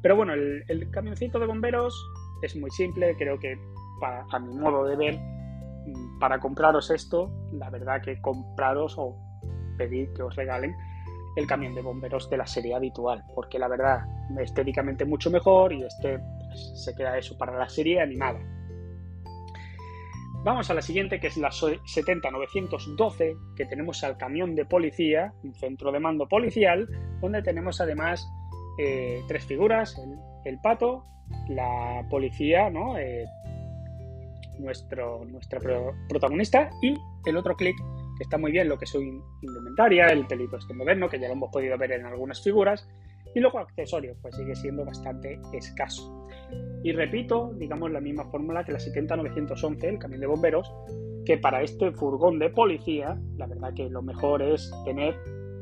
Pero 0.02 0.16
bueno, 0.16 0.32
el, 0.32 0.90
camioncito 0.90 1.38
de 1.38 1.46
bomberos 1.46 1.94
es 2.42 2.56
muy 2.56 2.70
simple, 2.70 3.14
creo 3.16 3.38
que 3.38 3.58
a 4.30 4.38
mi 4.38 4.54
modo 4.54 4.86
de 4.86 4.96
ver, 4.96 5.18
mm, 5.18 6.18
para 6.18 6.38
compraros 6.38 6.90
esto, 6.90 7.30
la 7.52 7.68
verdad 7.68 8.00
que 8.02 8.20
compraros 8.20 8.94
o 8.96 9.16
pedir 9.76 10.12
que 10.14 10.22
os 10.22 10.34
regalen 10.36 10.74
el 11.36 11.46
camión 11.46 11.74
de 11.74 11.82
bomberos 11.82 12.28
de 12.30 12.38
la 12.38 12.46
serie 12.46 12.74
habitual, 12.74 13.24
porque 13.34 13.58
la 13.58 13.68
verdad 13.68 14.04
estéticamente 14.38 15.04
mucho 15.04 15.30
mejor 15.30 15.72
y 15.72 15.82
este 15.82 16.18
pues, 16.18 16.84
se 16.84 16.94
queda 16.94 17.18
eso 17.18 17.36
para 17.36 17.56
la 17.58 17.68
serie 17.68 18.00
animada. 18.00 18.40
Vamos 20.42 20.70
a 20.70 20.74
la 20.74 20.80
siguiente, 20.80 21.20
que 21.20 21.26
es 21.26 21.36
la 21.36 21.50
70912, 21.50 23.36
que 23.56 23.66
tenemos 23.66 24.02
al 24.02 24.16
camión 24.16 24.54
de 24.54 24.64
policía, 24.64 25.34
un 25.44 25.54
centro 25.54 25.92
de 25.92 26.00
mando 26.00 26.26
policial, 26.28 26.88
donde 27.20 27.42
tenemos 27.42 27.78
además 27.82 28.26
eh, 28.78 29.20
tres 29.28 29.44
figuras, 29.44 30.00
el, 30.46 30.58
pato, 30.60 31.04
la 31.50 32.06
policía, 32.08 32.70
¿no? 32.70 32.96
Eh, 32.96 33.26
nuestro, 34.58 35.26
nuestra 35.26 35.60
protagonista 36.08 36.70
y 36.80 36.94
el 37.26 37.36
otro 37.36 37.54
clic, 37.54 37.76
que 38.16 38.22
está 38.22 38.38
muy 38.38 38.50
bien, 38.50 38.66
lo 38.66 38.78
que 38.78 38.86
es 38.86 38.90
su 38.90 39.02
indumentaria, 39.42 40.06
el 40.06 40.26
pelito 40.26 40.56
este 40.56 40.72
moderno, 40.72 41.10
que 41.10 41.20
ya 41.20 41.26
lo 41.26 41.34
hemos 41.34 41.50
podido 41.50 41.76
ver 41.76 41.92
en 41.92 42.06
algunas 42.06 42.42
figuras, 42.42 42.88
y 43.34 43.40
luego 43.40 43.58
accesorios, 43.58 44.16
pues 44.20 44.36
sigue 44.36 44.54
siendo 44.54 44.84
bastante 44.84 45.40
escaso. 45.52 46.26
Y 46.82 46.92
repito, 46.92 47.52
digamos, 47.56 47.90
la 47.90 48.00
misma 48.00 48.24
fórmula 48.30 48.64
que 48.64 48.72
la 48.72 48.80
70911, 48.80 49.88
el 49.88 49.98
camión 49.98 50.20
de 50.20 50.26
bomberos, 50.26 50.72
que 51.24 51.38
para 51.38 51.62
este 51.62 51.92
furgón 51.92 52.38
de 52.38 52.50
policía, 52.50 53.20
la 53.36 53.46
verdad 53.46 53.74
que 53.74 53.88
lo 53.88 54.02
mejor 54.02 54.42
es 54.42 54.70
tener 54.84 55.14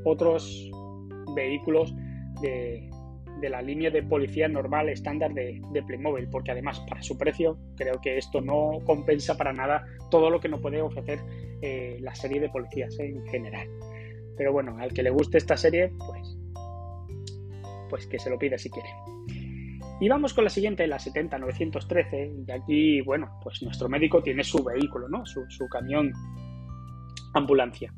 otros 0.05 0.71
vehículos 1.35 1.95
de, 2.41 2.89
de 3.41 3.49
la 3.49 3.63
línea 3.63 3.91
de 3.91 4.03
policía 4.03 4.49
normal 4.49 4.89
estándar 4.89 5.33
de, 5.33 5.61
Playmobil, 5.87 6.29
porque 6.29 6.51
además 6.51 6.81
para 6.89 7.03
su 7.03 7.17
precio 7.17 7.59
creo 7.77 8.01
que 8.01 8.19
esto 8.19 8.41
no 8.41 8.79
compensa 8.85 9.37
para 9.37 9.53
nada 9.53 9.85
todo 10.11 10.31
lo 10.31 10.41
que 10.41 10.49
nos 10.49 10.61
puede 10.61 10.83
ofrecer 10.83 11.19
eh, 11.63 11.99
la 12.01 12.15
serie 12.15 12.41
de 12.41 12.49
policías 12.49 12.99
en 12.99 13.25
general. 13.27 13.69
Pero 14.37 14.53
bueno, 14.53 14.77
al 14.79 14.93
que 14.93 15.03
le 15.03 15.11
guste 15.11 15.39
esta 15.39 15.57
serie, 15.57 15.93
pues, 15.99 16.38
pues 17.89 18.07
que 18.07 18.19
se 18.19 18.31
lo 18.31 18.39
pida 18.39 18.59
si 18.59 18.71
quiere. 18.71 18.89
Y 20.01 20.09
vamos 20.09 20.33
con 20.33 20.45
la 20.45 20.51
siguiente, 20.51 20.87
la 20.87 20.99
70913, 20.99 22.33
y 22.47 22.51
aquí, 22.53 23.01
bueno, 23.01 23.31
pues 23.43 23.63
nuestro 23.63 23.89
médico 23.89 24.23
tiene 24.23 24.45
su 24.45 24.63
vehículo, 24.63 25.09
¿no? 25.09 25.27
Su, 25.27 25.69
camión 25.69 26.13
ambulancia. 27.35 27.93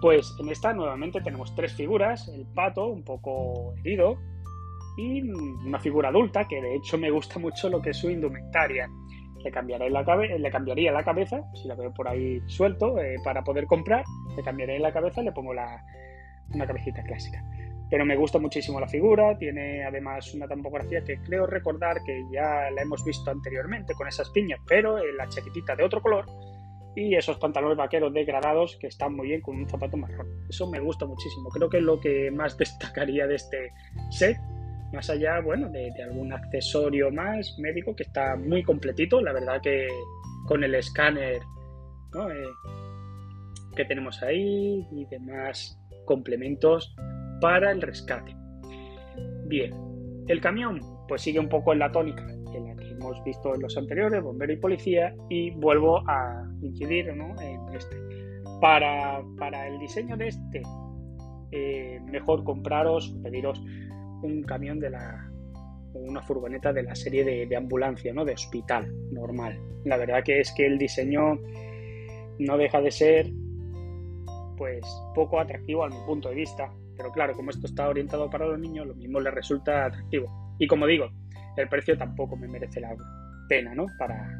Pues 0.00 0.34
en 0.40 0.48
esta 0.48 0.72
nuevamente 0.72 1.20
tenemos 1.20 1.54
tres 1.54 1.72
figuras, 1.72 2.28
el 2.28 2.46
pato 2.46 2.88
un 2.88 3.04
poco 3.04 3.74
herido 3.78 4.18
y 4.96 5.22
una 5.22 5.78
figura 5.78 6.08
adulta 6.08 6.46
que 6.48 6.60
de 6.60 6.76
hecho 6.76 6.98
me 6.98 7.10
gusta 7.10 7.38
mucho 7.38 7.68
lo 7.68 7.80
que 7.80 7.90
es 7.90 7.96
su 7.96 8.10
indumentaria. 8.10 8.88
Le, 9.44 9.52
cambiaré 9.52 9.90
la 9.90 10.02
le 10.02 10.50
cambiaría 10.50 10.90
la 10.90 11.04
cabeza, 11.04 11.42
si 11.54 11.68
la 11.68 11.76
veo 11.76 11.94
por 11.94 12.08
ahí 12.08 12.42
suelto, 12.46 12.98
eh, 12.98 13.16
para 13.22 13.44
poder 13.44 13.66
comprar, 13.66 14.04
le 14.36 14.42
cambiaré 14.42 14.80
la 14.80 14.92
cabeza 14.92 15.20
y 15.20 15.26
le 15.26 15.32
pongo 15.32 15.54
la, 15.54 15.80
una 16.52 16.66
cabecita 16.66 17.04
clásica. 17.04 17.44
Pero 17.90 18.04
me 18.04 18.16
gusta 18.16 18.38
muchísimo 18.38 18.78
la 18.78 18.88
figura, 18.88 19.36
tiene 19.38 19.84
además 19.84 20.34
una 20.34 20.46
tampografía 20.46 21.02
que 21.02 21.18
creo 21.22 21.46
recordar 21.46 21.98
que 22.04 22.22
ya 22.32 22.70
la 22.70 22.82
hemos 22.82 23.02
visto 23.04 23.30
anteriormente 23.30 23.94
con 23.94 24.06
esas 24.06 24.28
piñas, 24.30 24.60
pero 24.66 24.98
en 24.98 25.16
la 25.16 25.26
chaquetita 25.28 25.74
de 25.74 25.84
otro 25.84 26.02
color 26.02 26.26
y 26.98 27.14
esos 27.14 27.38
pantalones 27.38 27.76
vaqueros 27.76 28.12
degradados 28.12 28.76
que 28.80 28.88
están 28.88 29.14
muy 29.14 29.28
bien 29.28 29.40
con 29.40 29.56
un 29.56 29.68
zapato 29.68 29.96
marrón. 29.96 30.26
Eso 30.48 30.68
me 30.68 30.80
gusta 30.80 31.06
muchísimo. 31.06 31.48
Creo 31.50 31.68
que 31.68 31.78
es 31.78 31.82
lo 31.82 32.00
que 32.00 32.30
más 32.30 32.56
destacaría 32.58 33.26
de 33.26 33.36
este 33.36 33.72
set. 34.10 34.36
Más 34.92 35.08
allá, 35.10 35.40
bueno, 35.40 35.68
de, 35.68 35.92
algún 36.02 36.32
accesorio 36.32 37.10
más 37.10 37.56
médico 37.58 37.94
que 37.94 38.04
está 38.04 38.36
muy 38.36 38.62
completito. 38.62 39.20
La 39.20 39.32
verdad 39.32 39.60
que 39.62 39.86
con 40.46 40.64
el 40.64 40.74
escáner 40.74 41.36
eh, 41.36 42.44
que 43.76 43.84
tenemos 43.84 44.22
ahí 44.22 44.88
y 44.90 45.04
demás 45.06 45.78
complementos 46.06 46.96
para 47.40 47.70
el 47.70 47.80
rescate. 47.80 48.36
Bien, 49.46 49.72
el 50.26 50.40
camión 50.40 50.80
pues 51.08 51.22
sigue 51.22 51.38
un 51.38 51.48
poco 51.48 51.72
en 51.72 51.78
la 51.78 51.90
tónica 51.90 52.26
hemos 52.98 53.22
visto 53.24 53.54
en 53.54 53.62
los 53.62 53.76
anteriores, 53.76 54.22
bombero 54.22 54.52
y 54.52 54.56
policía, 54.56 55.14
y 55.28 55.50
vuelvo 55.52 55.98
a 56.08 56.44
incidir 56.62 57.08
en 57.08 57.20
este. 57.74 57.96
Para, 58.60 59.20
el 59.68 59.78
diseño 59.78 60.16
de 60.16 60.28
este, 60.28 60.62
eh, 61.52 62.00
mejor 62.10 62.42
compraros, 62.42 63.14
pediros 63.22 63.60
un 64.22 64.42
camión 64.42 64.80
de 64.80 64.90
la 64.90 65.24
una 65.94 66.22
furgoneta 66.22 66.72
de 66.72 66.82
la 66.82 66.94
serie 66.94 67.24
de, 67.24 67.56
ambulancia, 67.56 68.12
¿no? 68.12 68.24
de 68.24 68.32
hospital 68.32 68.92
normal. 69.10 69.58
La 69.84 69.96
verdad 69.96 70.22
que 70.22 70.40
es 70.40 70.52
que 70.52 70.66
el 70.66 70.76
diseño 70.76 71.40
no 72.38 72.56
deja 72.56 72.80
de 72.80 72.90
ser 72.90 73.30
pues 74.56 74.84
poco 75.14 75.40
atractivo 75.40 75.84
a 75.84 75.88
mi 75.88 75.96
punto 76.06 76.28
de 76.28 76.34
vista, 76.36 76.72
pero 76.98 77.12
claro, 77.12 77.32
como 77.34 77.50
esto 77.50 77.66
está 77.66 77.88
orientado 77.88 78.28
para 78.28 78.46
los 78.46 78.58
niños, 78.58 78.86
lo 78.86 78.94
mismo 78.96 79.20
les 79.20 79.32
resulta 79.32 79.86
atractivo. 79.86 80.56
Y 80.58 80.66
como 80.66 80.84
digo, 80.86 81.08
el 81.56 81.68
precio 81.68 81.96
tampoco 81.96 82.36
me 82.36 82.48
merece 82.48 82.80
la 82.80 82.94
pena, 83.48 83.72
¿no? 83.72 83.86
Para, 83.98 84.38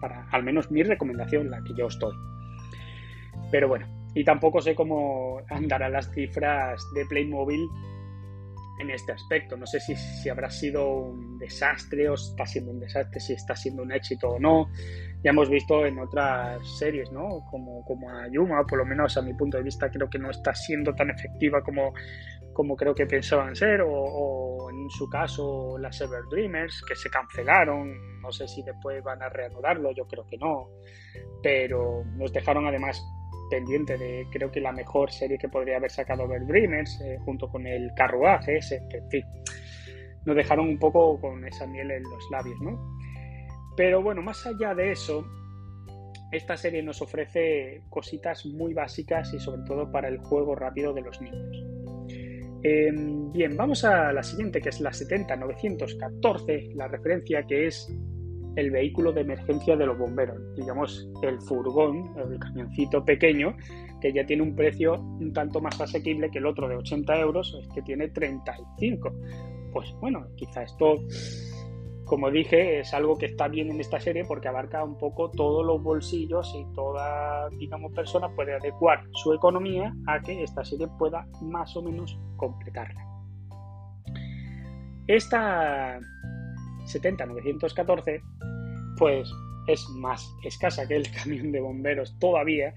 para 0.00 0.28
al 0.30 0.42
menos 0.42 0.70
mi 0.70 0.82
recomendación, 0.82 1.48
la 1.48 1.62
que 1.62 1.74
yo 1.74 1.86
estoy. 1.86 2.14
Pero 3.52 3.68
bueno, 3.68 3.86
y 4.14 4.24
tampoco 4.24 4.60
sé 4.60 4.74
cómo 4.74 5.40
andarán 5.48 5.92
las 5.92 6.10
cifras 6.12 6.84
de 6.92 7.06
Playmobil 7.06 7.68
en 8.78 8.90
este 8.90 9.12
aspecto. 9.12 9.56
No 9.56 9.66
sé 9.66 9.80
si, 9.80 9.96
si, 9.96 10.28
habrá 10.28 10.50
sido 10.50 10.88
un 10.88 11.38
desastre 11.38 12.08
o 12.08 12.14
está 12.14 12.46
siendo 12.46 12.72
un 12.72 12.80
desastre, 12.80 13.20
si 13.20 13.32
está 13.32 13.54
siendo 13.56 13.82
un 13.82 13.92
éxito 13.92 14.30
o 14.30 14.38
no. 14.38 14.68
Ya 15.22 15.30
hemos 15.30 15.48
visto 15.48 15.84
en 15.86 15.98
otras 15.98 16.66
series, 16.78 17.10
¿no? 17.12 17.44
Como, 17.50 17.84
como 17.84 18.10
Ayuma, 18.10 18.64
por 18.66 18.78
lo 18.78 18.86
menos 18.86 19.16
a 19.16 19.22
mi 19.22 19.34
punto 19.34 19.56
de 19.56 19.62
vista, 19.62 19.90
creo 19.90 20.08
que 20.08 20.18
no 20.18 20.30
está 20.30 20.54
siendo 20.54 20.94
tan 20.94 21.10
efectiva 21.10 21.62
como, 21.62 21.92
como 22.56 22.74
creo 22.74 22.94
que 22.94 23.06
pensaban 23.06 23.54
ser, 23.54 23.82
o, 23.86 24.70
en 24.70 24.88
su 24.88 25.08
caso 25.10 25.76
las 25.78 26.00
Ever 26.00 26.22
Dreamers, 26.30 26.82
que 26.88 26.96
se 26.96 27.10
cancelaron, 27.10 28.20
no 28.22 28.32
sé 28.32 28.48
si 28.48 28.62
después 28.62 29.02
van 29.04 29.22
a 29.22 29.28
reanudarlo, 29.28 29.92
yo 29.92 30.06
creo 30.06 30.26
que 30.26 30.38
no, 30.38 30.70
pero 31.42 32.02
nos 32.16 32.32
dejaron 32.32 32.66
además 32.66 33.02
pendiente 33.50 33.96
de 33.96 34.26
creo 34.30 34.50
que 34.50 34.60
la 34.60 34.72
mejor 34.72 35.10
serie 35.10 35.38
que 35.38 35.48
podría 35.48 35.76
haber 35.76 35.90
sacado 35.90 36.24
Ever 36.24 36.46
Dreamers, 36.46 37.00
eh, 37.00 37.18
junto 37.24 37.48
con 37.48 37.66
el 37.66 37.92
carruaje 37.94 38.58
ese, 38.58 38.82
en 38.90 39.10
fin, 39.10 39.24
nos 40.24 40.36
dejaron 40.36 40.68
un 40.68 40.78
poco 40.78 41.20
con 41.20 41.44
esa 41.46 41.66
miel 41.66 41.90
en 41.90 42.02
los 42.02 42.30
labios, 42.30 42.60
¿no? 42.60 42.98
Pero 43.76 44.02
bueno, 44.02 44.22
más 44.22 44.46
allá 44.46 44.74
de 44.74 44.92
eso, 44.92 45.24
esta 46.32 46.56
serie 46.56 46.82
nos 46.82 47.00
ofrece 47.02 47.82
cositas 47.88 48.44
muy 48.46 48.74
básicas 48.74 49.32
y 49.32 49.38
sobre 49.38 49.62
todo 49.62 49.90
para 49.90 50.08
el 50.08 50.18
juego 50.18 50.54
rápido 50.54 50.92
de 50.92 51.02
los 51.02 51.20
niños. 51.20 51.64
Em, 52.62 53.30
bien, 53.32 53.56
vamos 53.56 53.84
a 53.84 54.12
la 54.12 54.22
siguiente, 54.22 54.60
que 54.60 54.70
es 54.70 54.80
la 54.80 54.92
70914, 54.92 56.72
la 56.74 56.88
referencia 56.88 57.44
que 57.46 57.68
es 57.68 57.88
el 58.56 58.70
vehículo 58.70 59.12
de 59.12 59.20
emergencia 59.20 59.76
de 59.76 59.86
los 59.86 59.98
bomberos, 59.98 60.38
digamos 60.56 61.08
el 61.22 61.40
furgón, 61.42 62.14
el 62.16 62.38
camioncito 62.38 63.04
pequeño, 63.04 63.56
que 64.00 64.12
ya 64.12 64.26
tiene 64.26 64.42
un 64.42 64.54
precio 64.54 64.94
un 64.94 65.32
tanto 65.32 65.60
más 65.60 65.80
asequible 65.80 66.30
que 66.30 66.38
el 66.38 66.46
otro 66.46 66.68
de 66.68 66.76
80 66.76 67.20
euros, 67.20 67.56
este 67.62 67.82
tiene 67.82 68.08
35. 68.08 69.12
Pues 69.72 69.92
bueno, 70.00 70.26
quizá 70.36 70.62
esto 70.62 70.96
como 72.06 72.30
dije, 72.30 72.78
es 72.78 72.94
algo 72.94 73.18
que 73.18 73.26
está 73.26 73.48
bien 73.48 73.68
en 73.68 73.80
esta 73.80 73.98
serie 73.98 74.24
porque 74.24 74.46
abarca 74.46 74.82
un 74.84 74.96
poco 74.96 75.28
todos 75.32 75.66
los 75.66 75.82
bolsillos 75.82 76.54
y 76.56 76.64
toda, 76.72 77.48
digamos, 77.50 77.92
persona 77.92 78.28
puede 78.28 78.54
adecuar 78.54 79.02
su 79.12 79.32
economía 79.32 79.92
a 80.06 80.20
que 80.20 80.40
esta 80.44 80.64
serie 80.64 80.86
pueda 80.98 81.26
más 81.42 81.76
o 81.76 81.82
menos 81.82 82.16
completarla. 82.36 83.04
Esta 85.08 85.98
70914, 86.86 88.22
pues 88.96 89.30
es 89.66 89.88
más 89.90 90.34
escasa 90.44 90.86
que 90.86 90.96
el 90.96 91.10
camión 91.22 91.52
de 91.52 91.60
bomberos 91.60 92.18
todavía 92.18 92.74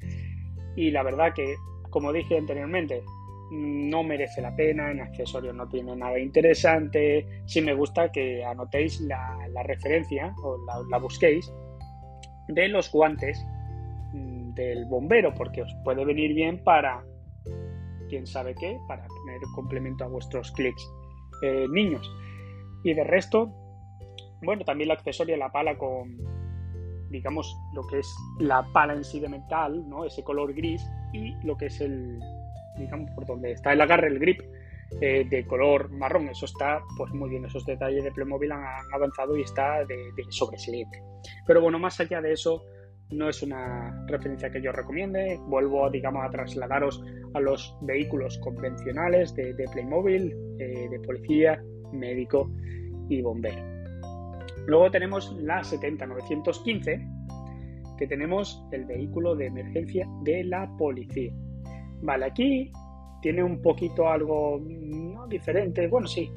y 0.75 0.91
la 0.91 1.03
verdad 1.03 1.33
que, 1.33 1.55
como 1.89 2.13
dije 2.13 2.37
anteriormente, 2.37 3.03
no 3.51 4.03
merece 4.03 4.41
la 4.41 4.55
pena, 4.55 4.91
en 4.91 5.01
accesorios 5.01 5.55
no 5.55 5.67
tiene 5.67 5.95
nada 5.95 6.19
interesante. 6.19 7.25
Si 7.45 7.61
me 7.61 7.73
gusta 7.73 8.11
que 8.11 8.43
anotéis 8.43 9.01
la, 9.01 9.37
referencia 9.63 10.33
o 10.43 10.57
la, 10.89 10.97
busquéis 10.99 11.51
de 12.47 12.67
los 12.67 12.91
guantes 12.91 13.43
mm, 14.13 14.53
del 14.53 14.85
bombero, 14.85 15.33
porque 15.33 15.63
os 15.63 15.75
puede 15.83 16.05
venir 16.05 16.33
bien 16.33 16.63
para, 16.63 17.03
quién 18.07 18.27
sabe 18.27 18.53
qué, 18.55 18.77
para 18.87 19.05
tener 19.07 19.41
complemento 19.55 20.03
a 20.03 20.07
vuestros 20.07 20.51
clics 20.51 20.87
eh, 21.41 21.65
niños. 21.71 22.09
Y 22.83 22.93
de 22.93 23.03
resto, 23.03 23.51
bueno, 24.41 24.63
también 24.63 24.89
el 24.89 24.97
accesorio, 24.97 25.37
la 25.37 25.51
pala 25.51 25.77
con, 25.77 26.17
digamos, 27.09 27.55
lo 27.73 27.85
que 27.87 27.99
es 27.99 28.15
la 28.39 28.65
pala 28.73 28.93
en 28.93 29.03
sí 29.03 29.19
de 29.19 29.29
metal, 29.29 29.87
¿no? 29.89 30.05
Ese 30.05 30.23
color 30.23 30.53
gris 30.53 30.85
y 31.13 31.33
lo 31.45 31.57
que 31.57 31.67
es 31.67 31.81
el, 31.81 32.19
digamos, 32.77 33.09
por 33.11 33.25
donde 33.25 33.51
está 33.51 33.73
el 33.73 33.81
agarre, 33.81 34.07
el 34.07 34.19
grip, 34.19 34.41
eh, 35.01 35.25
de 35.29 35.45
color 35.45 35.89
marrón. 35.91 36.29
Eso 36.29 36.45
está, 36.45 36.81
pues 36.97 37.11
muy 37.13 37.29
bien, 37.29 37.45
esos 37.45 37.65
detalles 37.65 38.03
de 38.03 38.11
Playmobil 38.11 38.51
han, 38.51 38.63
avanzado 38.93 39.37
y 39.37 39.41
está 39.41 39.85
de, 39.85 39.95
de 39.95 40.23
sobresaliente. 40.29 41.01
Pero 41.45 41.61
bueno, 41.61 41.79
más 41.79 41.99
allá 41.99 42.21
de 42.21 42.33
eso, 42.33 42.63
no 43.11 43.29
es 43.29 43.41
una 43.41 44.05
referencia 44.07 44.49
que 44.51 44.61
yo 44.61 44.71
recomiende. 44.71 45.39
Vuelvo, 45.47 45.89
digamos, 45.89 46.25
a 46.25 46.29
trasladaros 46.29 47.03
a 47.33 47.39
los 47.39 47.75
vehículos 47.81 48.37
convencionales 48.39 49.33
de, 49.35 49.53
Playmobil, 49.71 50.35
eh, 50.59 50.87
de 50.89 50.99
policía, 50.99 51.61
médico 51.91 52.51
y 53.09 53.21
bombero. 53.21 53.78
Luego 54.67 54.91
tenemos 54.91 55.35
la 55.39 55.63
70915, 55.63 57.07
que 57.97 58.07
tenemos 58.07 58.63
el 58.71 58.85
vehículo 58.85 59.35
de 59.35 59.47
emergencia 59.47 60.07
de 60.23 60.43
la 60.43 60.69
policía. 60.77 61.33
Vale, 62.01 62.25
aquí 62.25 62.71
tiene 63.21 63.43
un 63.43 63.61
poquito 63.61 64.07
algo 64.07 64.61
no 64.63 65.27
diferente, 65.27 65.87
bueno, 65.87 66.07
sí, 66.07 66.31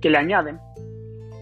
que 0.00 0.10
le 0.10 0.18
añaden. 0.18 0.58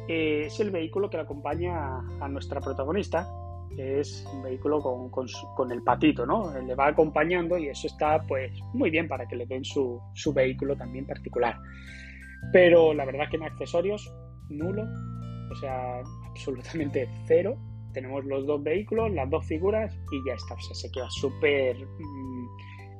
Eh, 0.08 0.44
es 0.46 0.58
el 0.60 0.70
vehículo 0.70 1.10
que 1.10 1.18
le 1.18 1.24
acompaña 1.24 1.98
a, 2.20 2.28
nuestra 2.28 2.60
protagonista, 2.60 3.28
que 3.76 4.00
es 4.00 4.26
un 4.32 4.42
vehículo 4.42 4.80
con, 4.80 5.70
el 5.70 5.82
patito, 5.82 6.24
¿no? 6.24 6.50
Le 6.58 6.74
va 6.74 6.88
acompañando 6.88 7.58
y 7.58 7.68
eso 7.68 7.86
está, 7.86 8.22
pues, 8.26 8.50
muy 8.72 8.90
bien 8.90 9.06
para 9.06 9.26
que 9.26 9.36
le 9.36 9.44
den 9.44 9.64
su, 9.64 10.00
su 10.14 10.32
vehículo 10.32 10.76
también 10.76 11.06
particular. 11.06 11.58
Pero 12.52 12.94
la 12.94 13.04
verdad 13.04 13.28
que 13.30 13.36
en 13.36 13.42
accesorios, 13.42 14.10
nulo, 14.48 14.84
o 15.50 15.56
sea, 15.56 16.02
absolutamente 16.26 17.08
cero. 17.26 17.56
Tenemos 17.92 18.24
los 18.24 18.46
dos 18.46 18.62
vehículos, 18.62 19.10
las 19.12 19.28
dos 19.30 19.44
figuras 19.46 19.94
y 20.12 20.28
ya 20.28 20.34
está. 20.34 20.54
O 20.54 20.60
sea, 20.60 20.74
se 20.74 20.90
queda 20.90 21.10
súper 21.10 21.76
mm, 21.76 22.48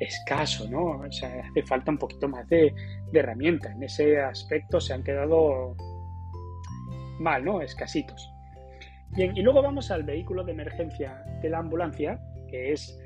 escaso, 0.00 0.68
¿no? 0.68 1.00
O 1.00 1.12
sea, 1.12 1.42
hace 1.48 1.62
falta 1.62 1.90
un 1.90 1.98
poquito 1.98 2.28
más 2.28 2.48
de, 2.48 2.74
de 3.12 3.18
herramienta. 3.18 3.72
En 3.72 3.82
ese 3.82 4.20
aspecto 4.20 4.80
se 4.80 4.94
han 4.94 5.02
quedado 5.02 5.76
mal, 7.18 7.44
¿no? 7.44 7.60
Escasitos. 7.60 8.30
Bien, 9.10 9.36
y 9.36 9.42
luego 9.42 9.62
vamos 9.62 9.90
al 9.90 10.04
vehículo 10.04 10.44
de 10.44 10.52
emergencia 10.52 11.24
de 11.42 11.48
la 11.48 11.58
ambulancia, 11.58 12.20
que 12.50 12.72
es 12.72 12.98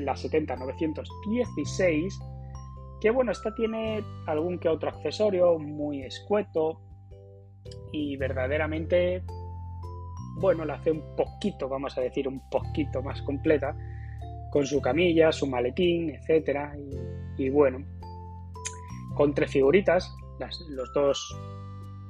la 0.00 0.16
70916, 0.16 2.18
que 3.00 3.10
bueno, 3.10 3.30
esta 3.32 3.52
tiene 3.54 4.04
algún 4.26 4.58
que 4.58 4.68
otro 4.68 4.90
accesorio 4.90 5.58
muy 5.58 6.02
escueto 6.02 6.80
y 7.92 8.16
verdaderamente, 8.16 9.22
bueno, 10.40 10.64
la 10.64 10.74
hace 10.74 10.90
un 10.90 11.16
poquito, 11.16 11.68
vamos 11.68 11.96
a 11.98 12.00
decir, 12.00 12.28
un 12.28 12.48
poquito 12.48 13.02
más 13.02 13.20
completa, 13.22 13.76
con 14.50 14.66
su 14.66 14.80
camilla, 14.80 15.32
su 15.32 15.46
maletín, 15.46 16.10
etcétera, 16.10 16.76
y, 17.38 17.48
bueno, 17.50 17.84
con 19.14 19.34
tres 19.34 19.50
figuritas, 19.50 20.14
los 20.70 20.92
dos 20.92 21.38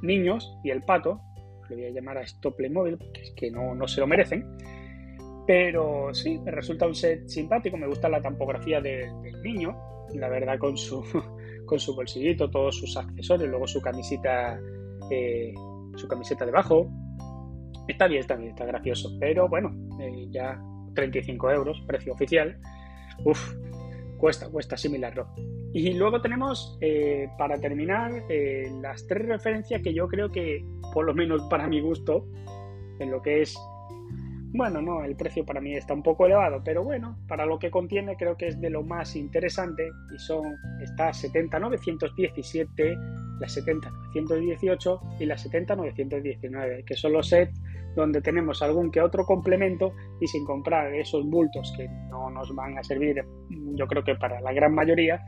niños 0.03 0.57
y 0.65 0.71
el 0.71 0.83
pato, 0.83 1.21
le 1.69 1.77
voy 1.77 1.85
a 1.87 1.91
llamar 1.91 2.19
a 2.19 2.23
esto 2.23 2.55
Playmobil, 2.55 2.99
porque 2.99 3.23
es 3.23 3.31
que 3.37 3.51
no, 3.51 3.75
no 3.75 3.87
se 3.87 4.01
lo 4.01 4.07
merecen, 4.07 4.45
pero 5.47 6.15
sí, 6.15 6.39
me 6.39 6.51
resulta 6.51 6.87
un 6.87 6.95
set 6.95 7.27
simpático, 7.29 7.77
me 7.77 7.87
gusta 7.87 8.09
la 8.09 8.21
tampografía 8.21 8.81
del 8.81 9.43
niño, 9.43 9.77
la 10.15 10.29
verdad 10.29 10.59
con 10.59 10.77
su, 10.77 11.03
con 11.67 11.79
su 11.79 11.95
bolsillito, 11.95 12.51
todos 12.51 12.77
sus 12.77 12.97
accesorios, 12.97 13.51
luego 13.51 13.67
su 13.67 13.81
camiseta, 13.81 14.61
eh, 15.11 15.55
su 15.97 16.09
camiseta 16.09 16.47
debajo. 16.47 16.89
Está 17.89 18.07
bien, 18.07 18.21
está 18.21 18.37
bien, 18.37 18.51
está 18.51 18.65
gracioso, 18.65 19.11
pero 19.19 19.49
bueno, 19.49 19.75
eh, 20.01 20.27
ya 20.31 20.61
35 20.95 21.51
euros, 21.51 21.83
precio 21.87 22.13
oficial. 22.13 22.59
Uf, 23.25 23.55
cuesta, 24.19 24.49
cuesta 24.51 24.77
asimilarlo. 24.77 25.29
Y 25.75 25.95
luego 25.95 26.21
tenemos, 26.21 26.79
eh, 26.81 27.29
para 27.39 27.59
terminar, 27.59 28.13
las 28.83 29.07
tres 29.07 29.27
referencias 29.27 29.83
que 29.83 29.95
yo 29.95 30.07
creo 30.07 30.31
que, 30.31 30.65
por 30.93 31.07
lo 31.07 31.15
menos 31.15 31.43
para 31.49 31.67
mi 31.67 31.81
gusto, 31.81 32.27
en 32.99 33.11
lo 33.11 33.23
que 33.23 33.43
es 33.43 33.57
bueno, 34.55 34.83
no, 34.83 35.03
el 35.03 35.17
precio 35.17 35.47
para 35.47 35.63
mí 35.63 35.75
está 35.75 35.95
un 35.95 36.03
poco 36.03 36.27
elevado, 36.27 36.61
pero 36.63 36.85
bueno, 36.85 37.17
para 37.27 37.47
lo 37.47 37.59
que 37.59 37.71
contiene 37.71 38.17
creo 38.17 38.37
que 38.37 38.49
es 38.49 38.61
de 38.61 38.69
lo 38.69 38.83
más 38.83 39.17
interesante 39.17 39.91
y 40.15 40.19
son 40.19 40.45
esta 40.83 41.11
70917, 41.15 42.99
la 43.43 43.49
70918 43.49 45.01
y 45.21 45.27
la 45.27 45.37
70919, 45.37 46.85
que 46.85 46.95
son 46.95 47.13
los 47.13 47.29
sets 47.29 47.61
donde 47.95 48.23
tenemos 48.23 48.63
algún 48.63 48.91
que 48.91 49.03
otro 49.03 49.27
complemento 49.27 49.93
y 50.19 50.27
sin 50.27 50.47
comprar 50.47 50.95
esos 50.95 51.29
bultos 51.29 51.75
que 51.77 51.87
no 52.09 52.31
nos 52.31 52.55
van 52.55 52.79
a 52.79 52.83
servir, 52.83 53.23
yo 53.75 53.87
creo 53.87 54.03
que 54.03 54.15
para 54.15 54.41
la 54.41 54.55
gran 54.55 54.75
mayoría, 54.75 55.23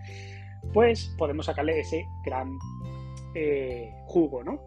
pues 0.73 1.14
podemos 1.18 1.44
sacarle 1.44 1.78
ese 1.80 2.06
gran 2.25 2.56
eh, 3.35 3.92
jugo, 4.06 4.42
¿no? 4.42 4.59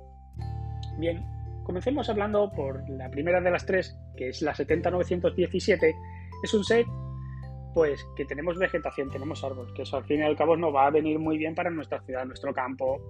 Bien, 1.00 1.24
Comencemos 1.68 2.08
hablando 2.08 2.50
por 2.50 2.90
la 2.90 3.10
primera 3.10 3.42
de 3.42 3.52
las 3.52 3.66
tres, 3.66 4.00
que 4.16 4.30
es 4.30 4.42
la 4.42 4.56
70917. 4.56 5.94
Es 6.42 6.54
un 6.54 6.64
set 6.64 6.88
pues 7.74 8.08
que 8.16 8.24
tenemos 8.24 8.58
vegetación, 8.58 9.12
tenemos 9.12 9.44
árbol, 9.44 9.74
que 9.76 9.82
eso 9.82 9.98
al 9.98 10.06
fin 10.06 10.22
y 10.22 10.24
al 10.24 10.38
cabo 10.38 10.56
nos 10.56 10.74
va 10.74 10.88
a 10.88 10.92
venir 10.92 11.20
muy 11.20 11.38
bien 11.38 11.56
para 11.56 11.70
nuestra 11.70 12.02
ciudad, 12.04 12.26
nuestro 12.26 12.54
campo, 12.54 13.02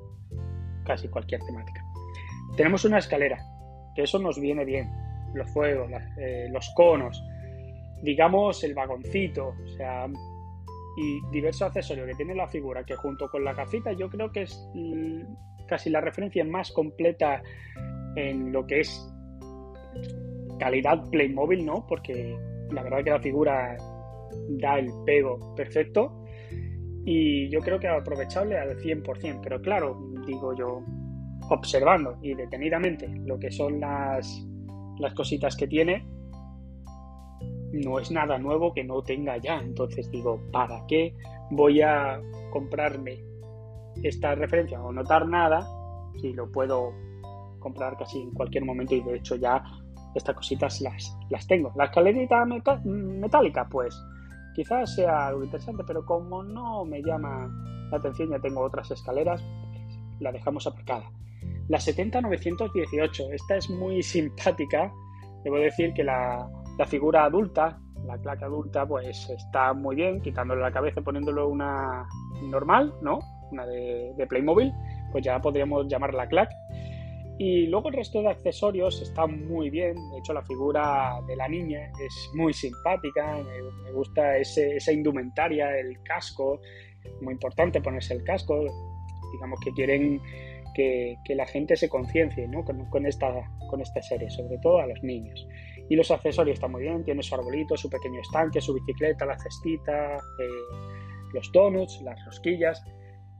casi 0.87 1.09
cualquier 1.09 1.41
temática. 1.41 1.83
Tenemos 2.55 2.85
una 2.85 2.99
escalera, 2.99 3.37
que 3.93 4.03
eso 4.03 4.17
nos 4.19 4.39
viene 4.39 4.63
bien, 4.63 4.89
los 5.33 5.51
fuegos, 5.51 5.91
eh, 6.17 6.47
los 6.49 6.71
conos, 6.75 7.21
digamos 8.01 8.63
el 8.63 8.73
vagoncito, 8.73 9.49
o 9.49 9.67
sea, 9.75 10.07
y 10.97 11.19
diversos 11.31 11.63
accesorios 11.63 12.07
que 12.07 12.15
tiene 12.15 12.33
la 12.33 12.47
figura, 12.47 12.83
que 12.83 12.95
junto 12.95 13.29
con 13.29 13.43
la 13.43 13.53
cafita 13.53 13.91
yo 13.91 14.09
creo 14.09 14.31
que 14.31 14.43
es 14.43 14.69
casi 15.67 15.89
la 15.89 16.01
referencia 16.01 16.43
más 16.45 16.71
completa 16.71 17.43
en 18.15 18.51
lo 18.51 18.65
que 18.65 18.79
es 18.79 19.13
calidad 20.59 21.07
Playmobil, 21.11 21.65
¿no? 21.65 21.85
Porque 21.87 22.35
la 22.71 22.81
verdad 22.81 23.03
que 23.03 23.09
la 23.11 23.19
figura 23.19 23.77
da 24.49 24.79
el 24.79 24.89
pego 25.05 25.53
perfecto 25.55 26.23
y 27.05 27.49
yo 27.49 27.61
creo 27.61 27.79
que 27.79 27.87
aprovechable 27.87 28.57
al 28.57 28.77
100%, 28.77 29.39
pero 29.41 29.61
claro, 29.61 29.97
digo 30.27 30.53
yo, 30.53 30.83
observando 31.49 32.17
y 32.21 32.35
detenidamente 32.35 33.07
lo 33.25 33.39
que 33.39 33.49
son 33.49 33.79
las, 33.79 34.45
las 34.99 35.13
cositas 35.15 35.55
que 35.55 35.67
tiene, 35.67 36.05
no 37.71 37.99
es 37.99 38.11
nada 38.11 38.37
nuevo 38.37 38.73
que 38.73 38.83
no 38.83 39.01
tenga 39.01 39.37
ya. 39.37 39.59
Entonces 39.59 40.11
digo, 40.11 40.39
¿para 40.51 40.85
qué 40.87 41.15
voy 41.49 41.81
a 41.81 42.21
comprarme 42.51 43.23
esta 44.03 44.35
referencia 44.35 44.81
o 44.81 44.91
notar 44.91 45.27
nada 45.27 45.67
si 46.21 46.33
lo 46.33 46.51
puedo 46.51 46.93
comprar 47.59 47.97
casi 47.97 48.21
en 48.21 48.31
cualquier 48.31 48.65
momento 48.65 48.95
y 48.95 49.01
de 49.01 49.15
hecho 49.15 49.35
ya 49.35 49.63
estas 50.15 50.35
cositas 50.35 50.81
las, 50.81 51.17
las 51.29 51.47
tengo. 51.47 51.71
La 51.75 51.85
escalerita 51.85 52.45
metálica, 52.45 53.67
pues 53.69 53.99
quizás 54.55 54.95
sea 54.95 55.27
algo 55.27 55.43
interesante, 55.43 55.83
pero 55.85 56.05
como 56.05 56.43
no 56.43 56.85
me 56.85 57.01
llama 57.01 57.47
la 57.91 57.97
atención, 57.97 58.29
ya 58.29 58.39
tengo 58.39 58.61
otras 58.61 58.89
escaleras, 58.91 59.43
la 60.19 60.31
dejamos 60.31 60.67
aparcada. 60.67 61.09
La 61.67 61.79
70918, 61.79 63.31
esta 63.33 63.57
es 63.57 63.69
muy 63.69 64.01
simpática. 64.03 64.91
Debo 65.43 65.57
decir 65.57 65.93
que 65.93 66.03
la, 66.03 66.49
la 66.77 66.85
figura 66.85 67.25
adulta, 67.25 67.79
la 68.05 68.17
claque 68.17 68.45
adulta, 68.45 68.85
pues 68.85 69.29
está 69.29 69.73
muy 69.73 69.95
bien, 69.95 70.21
quitándole 70.21 70.61
la 70.61 70.71
cabeza, 70.71 71.01
poniéndolo 71.01 71.47
una 71.47 72.07
normal, 72.43 72.93
¿no? 73.01 73.19
Una 73.51 73.65
de, 73.65 74.13
de 74.17 74.27
Playmobil, 74.27 74.71
pues 75.11 75.23
ya 75.23 75.39
podríamos 75.39 75.87
llamarla 75.87 76.27
clack. 76.27 76.49
Y 77.39 77.67
luego 77.67 77.89
el 77.89 77.95
resto 77.95 78.21
de 78.21 78.29
accesorios 78.29 78.99
está 79.01 79.27
muy 79.27 79.69
bien. 79.69 79.95
De 80.11 80.19
hecho, 80.19 80.33
la 80.33 80.41
figura 80.41 81.19
de 81.27 81.35
la 81.35 81.47
niña 81.47 81.91
es 82.03 82.31
muy 82.33 82.51
simpática. 82.51 83.37
Me, 83.83 83.91
gusta 83.91 84.37
esa 84.37 84.91
indumentaria, 84.91 85.77
el 85.77 86.01
casco. 86.01 86.59
Muy 87.21 87.33
importante 87.33 87.79
ponerse 87.79 88.15
el 88.15 88.23
casco. 88.23 88.65
Digamos 89.31 89.59
que 89.61 89.71
quieren 89.71 90.21
que, 90.73 91.17
la 91.35 91.45
gente 91.45 91.75
se 91.75 91.89
conciencie 91.89 92.47
¿no? 92.47 92.63
con, 92.63 93.05
esta, 93.05 93.33
con 93.69 93.81
esta 93.81 94.01
serie, 94.01 94.29
sobre 94.29 94.57
todo 94.59 94.79
a 94.79 94.87
los 94.87 95.01
niños. 95.03 95.47
Y 95.89 95.95
los 95.95 96.11
accesorios 96.11 96.55
están 96.55 96.71
muy 96.71 96.83
bien. 96.83 97.03
Tiene 97.03 97.23
su 97.23 97.35
arbolito, 97.35 97.75
su 97.77 97.89
pequeño 97.89 98.21
estanque, 98.21 98.61
su 98.61 98.73
bicicleta, 98.73 99.25
la 99.25 99.37
cestita, 99.39 100.15
eh, 100.15 100.85
los 101.33 101.51
donuts, 101.51 102.01
las 102.03 102.23
rosquillas, 102.25 102.83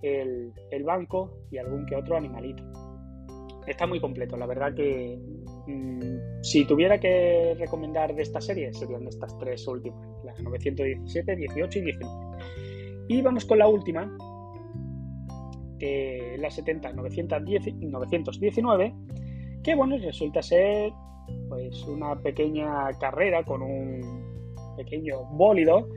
el, 0.02 0.54
banco 0.84 1.32
y 1.52 1.58
algún 1.58 1.86
que 1.86 1.96
otro 1.96 2.16
animalito 2.18 2.64
está 3.68 3.86
muy 3.86 4.00
completo. 4.00 4.38
La 4.38 4.46
verdad 4.46 4.74
que 4.74 5.20
mm, 5.68 6.42
si 6.42 6.66
tuviera 6.66 7.00
que 7.00 7.56
recomendar 7.60 8.16
de 8.16 8.24
esta 8.24 8.40
serie, 8.40 8.74
serían 8.74 9.06
estas 9.08 9.38
tres 9.38 9.68
últimas, 9.68 10.00
las 10.24 10.42
917, 10.42 11.36
18 11.36 11.80
y 11.80 11.82
19. 11.82 12.28
Y 13.10 13.22
vamos 13.22 13.46
con 13.46 13.60
la 13.60 13.68
última, 13.68 14.10
es 15.80 16.40
la 16.40 16.50
70 16.50 16.94
919, 16.94 18.94
que 19.64 19.76
bueno, 19.76 19.98
resulta 19.98 20.42
ser 20.42 20.92
pues 21.50 21.84
una 21.84 22.16
pequeña 22.16 22.90
carrera 23.00 23.44
con 23.44 23.62
un 23.62 24.02
pequeño 24.78 25.26
bólido 25.32 25.90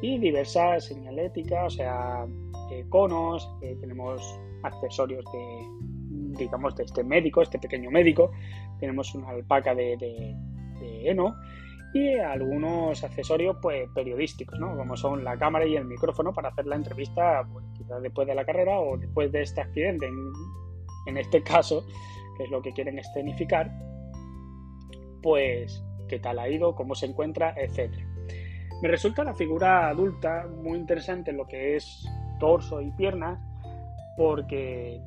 y 0.00 0.18
diversas 0.18 0.86
señaléticas, 0.86 1.66
o 1.66 1.76
sea, 1.76 2.26
eh, 2.70 2.84
conos, 2.88 3.50
eh, 3.62 3.76
tenemos 3.80 4.22
accesorios 4.62 5.24
de, 5.32 6.38
digamos, 6.38 6.76
de 6.76 6.84
este 6.84 7.02
médico, 7.02 7.42
este 7.42 7.58
pequeño 7.58 7.90
médico. 7.90 8.30
Tenemos 8.78 9.14
una 9.14 9.30
alpaca 9.30 9.74
de, 9.74 10.36
heno 10.80 11.34
y 11.94 12.18
algunos 12.18 13.02
accesorios 13.02 13.56
pues, 13.62 13.88
periodísticos, 13.94 14.58
¿no? 14.58 14.76
como 14.76 14.96
son 14.96 15.24
la 15.24 15.38
cámara 15.38 15.66
y 15.66 15.76
el 15.76 15.84
micrófono 15.84 16.32
para 16.32 16.50
hacer 16.50 16.66
la 16.66 16.76
entrevista 16.76 17.46
pues, 17.50 17.64
quizás 17.76 18.02
después 18.02 18.26
de 18.28 18.34
la 18.34 18.44
carrera 18.44 18.78
o 18.78 18.96
después 18.96 19.32
de 19.32 19.42
este 19.42 19.60
accidente. 19.60 20.06
En, 20.06 20.32
en 21.06 21.16
este 21.16 21.42
caso, 21.42 21.86
que 22.36 22.44
es 22.44 22.50
lo 22.50 22.60
que 22.60 22.72
quieren 22.72 22.98
escenificar, 22.98 23.70
pues 25.22 25.82
qué 26.08 26.18
tal 26.18 26.38
ha 26.38 26.48
ido, 26.48 26.74
cómo 26.74 26.94
se 26.94 27.06
encuentra, 27.06 27.54
etc. 27.56 27.94
Me 28.82 28.88
resulta 28.88 29.24
la 29.24 29.34
figura 29.34 29.88
adulta 29.88 30.46
muy 30.46 30.78
interesante 30.78 31.30
en 31.30 31.38
lo 31.38 31.46
que 31.46 31.76
es 31.76 32.06
torso 32.38 32.80
y 32.80 32.90
piernas, 32.92 33.40
porque 34.16 35.00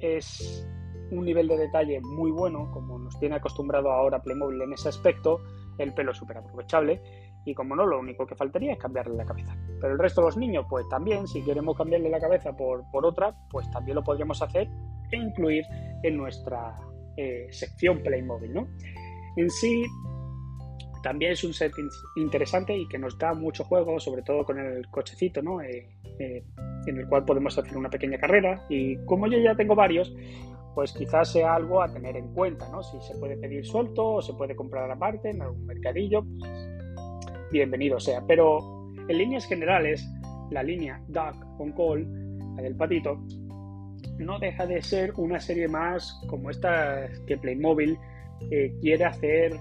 es 0.00 0.66
un 1.10 1.24
nivel 1.24 1.48
de 1.48 1.56
detalle 1.56 2.00
muy 2.00 2.30
bueno, 2.30 2.70
como 2.72 2.98
nos 2.98 3.18
tiene 3.18 3.36
acostumbrado 3.36 3.90
ahora 3.90 4.22
Playmobil 4.22 4.62
en 4.62 4.72
ese 4.72 4.88
aspecto, 4.88 5.40
el 5.78 5.92
pelo 5.92 6.12
es 6.12 6.18
súper 6.18 6.38
aprovechable 6.38 7.00
y 7.44 7.54
como 7.54 7.76
no, 7.76 7.86
lo 7.86 8.00
único 8.00 8.26
que 8.26 8.34
faltaría 8.34 8.72
es 8.72 8.78
cambiarle 8.78 9.16
la 9.16 9.24
cabeza. 9.24 9.56
Pero 9.80 9.92
el 9.92 9.98
resto 9.98 10.22
de 10.22 10.28
los 10.28 10.36
niños, 10.36 10.66
pues 10.68 10.88
también, 10.88 11.26
si 11.26 11.42
queremos 11.42 11.76
cambiarle 11.76 12.08
la 12.08 12.20
cabeza 12.20 12.56
por, 12.56 12.84
otra, 12.92 13.34
pues 13.50 13.70
también 13.70 13.96
lo 13.96 14.04
podríamos 14.04 14.40
hacer 14.40 14.68
e 15.10 15.16
incluir 15.16 15.64
en 16.02 16.16
nuestra 16.16 16.78
eh, 17.16 17.46
sección 17.50 18.02
Playmobil, 18.02 18.52
¿no? 18.52 18.66
En 19.36 19.50
sí, 19.50 19.84
también 21.02 21.32
es 21.32 21.44
un 21.44 21.52
set 21.52 21.72
interesante 22.16 22.74
y 22.74 22.88
que 22.88 22.98
nos 22.98 23.18
da 23.18 23.34
mucho 23.34 23.64
juego, 23.64 24.00
sobre 24.00 24.22
todo 24.22 24.42
con 24.44 24.58
el 24.58 24.88
cochecito, 24.88 25.42
¿no? 25.42 25.60
Eh, 25.60 25.86
eh, 26.18 26.42
en 26.86 26.98
el 26.98 27.06
cual 27.06 27.24
podemos 27.24 27.58
hacer 27.58 27.76
una 27.76 27.90
pequeña 27.90 28.18
carrera. 28.18 28.64
Y 28.70 28.96
como 29.04 29.26
yo 29.26 29.38
ya 29.38 29.54
tengo 29.54 29.74
varios, 29.74 30.14
pues 30.74 30.92
quizás 30.92 31.30
sea 31.30 31.54
algo 31.54 31.80
a 31.82 31.92
tener 31.92 32.16
en 32.16 32.32
cuenta, 32.34 32.68
¿no? 32.70 32.82
Si 32.82 33.00
se 33.00 33.16
puede 33.18 33.36
pedir 33.36 33.64
suelto 33.64 34.14
o 34.14 34.22
se 34.22 34.34
puede 34.34 34.56
comprar 34.56 34.90
aparte 34.90 35.30
en 35.30 35.42
algún 35.42 35.66
mercadillo, 35.66 36.24
bienvenido 37.52 38.00
sea. 38.00 38.22
Pero 38.26 38.92
en 39.08 39.18
líneas 39.18 39.46
generales, 39.46 40.04
la 40.50 40.62
línea 40.62 41.00
Duck 41.08 41.36
on 41.58 41.72
Call, 41.72 42.56
la 42.56 42.62
del 42.62 42.76
patito, 42.76 43.20
no 44.18 44.38
deja 44.38 44.66
de 44.66 44.82
ser 44.82 45.12
una 45.16 45.40
serie 45.40 45.68
más 45.68 46.20
como 46.28 46.50
esta 46.50 47.08
que 47.26 47.36
Playmobil 47.36 47.98
eh, 48.50 48.74
quiere 48.80 49.04
hacer, 49.04 49.56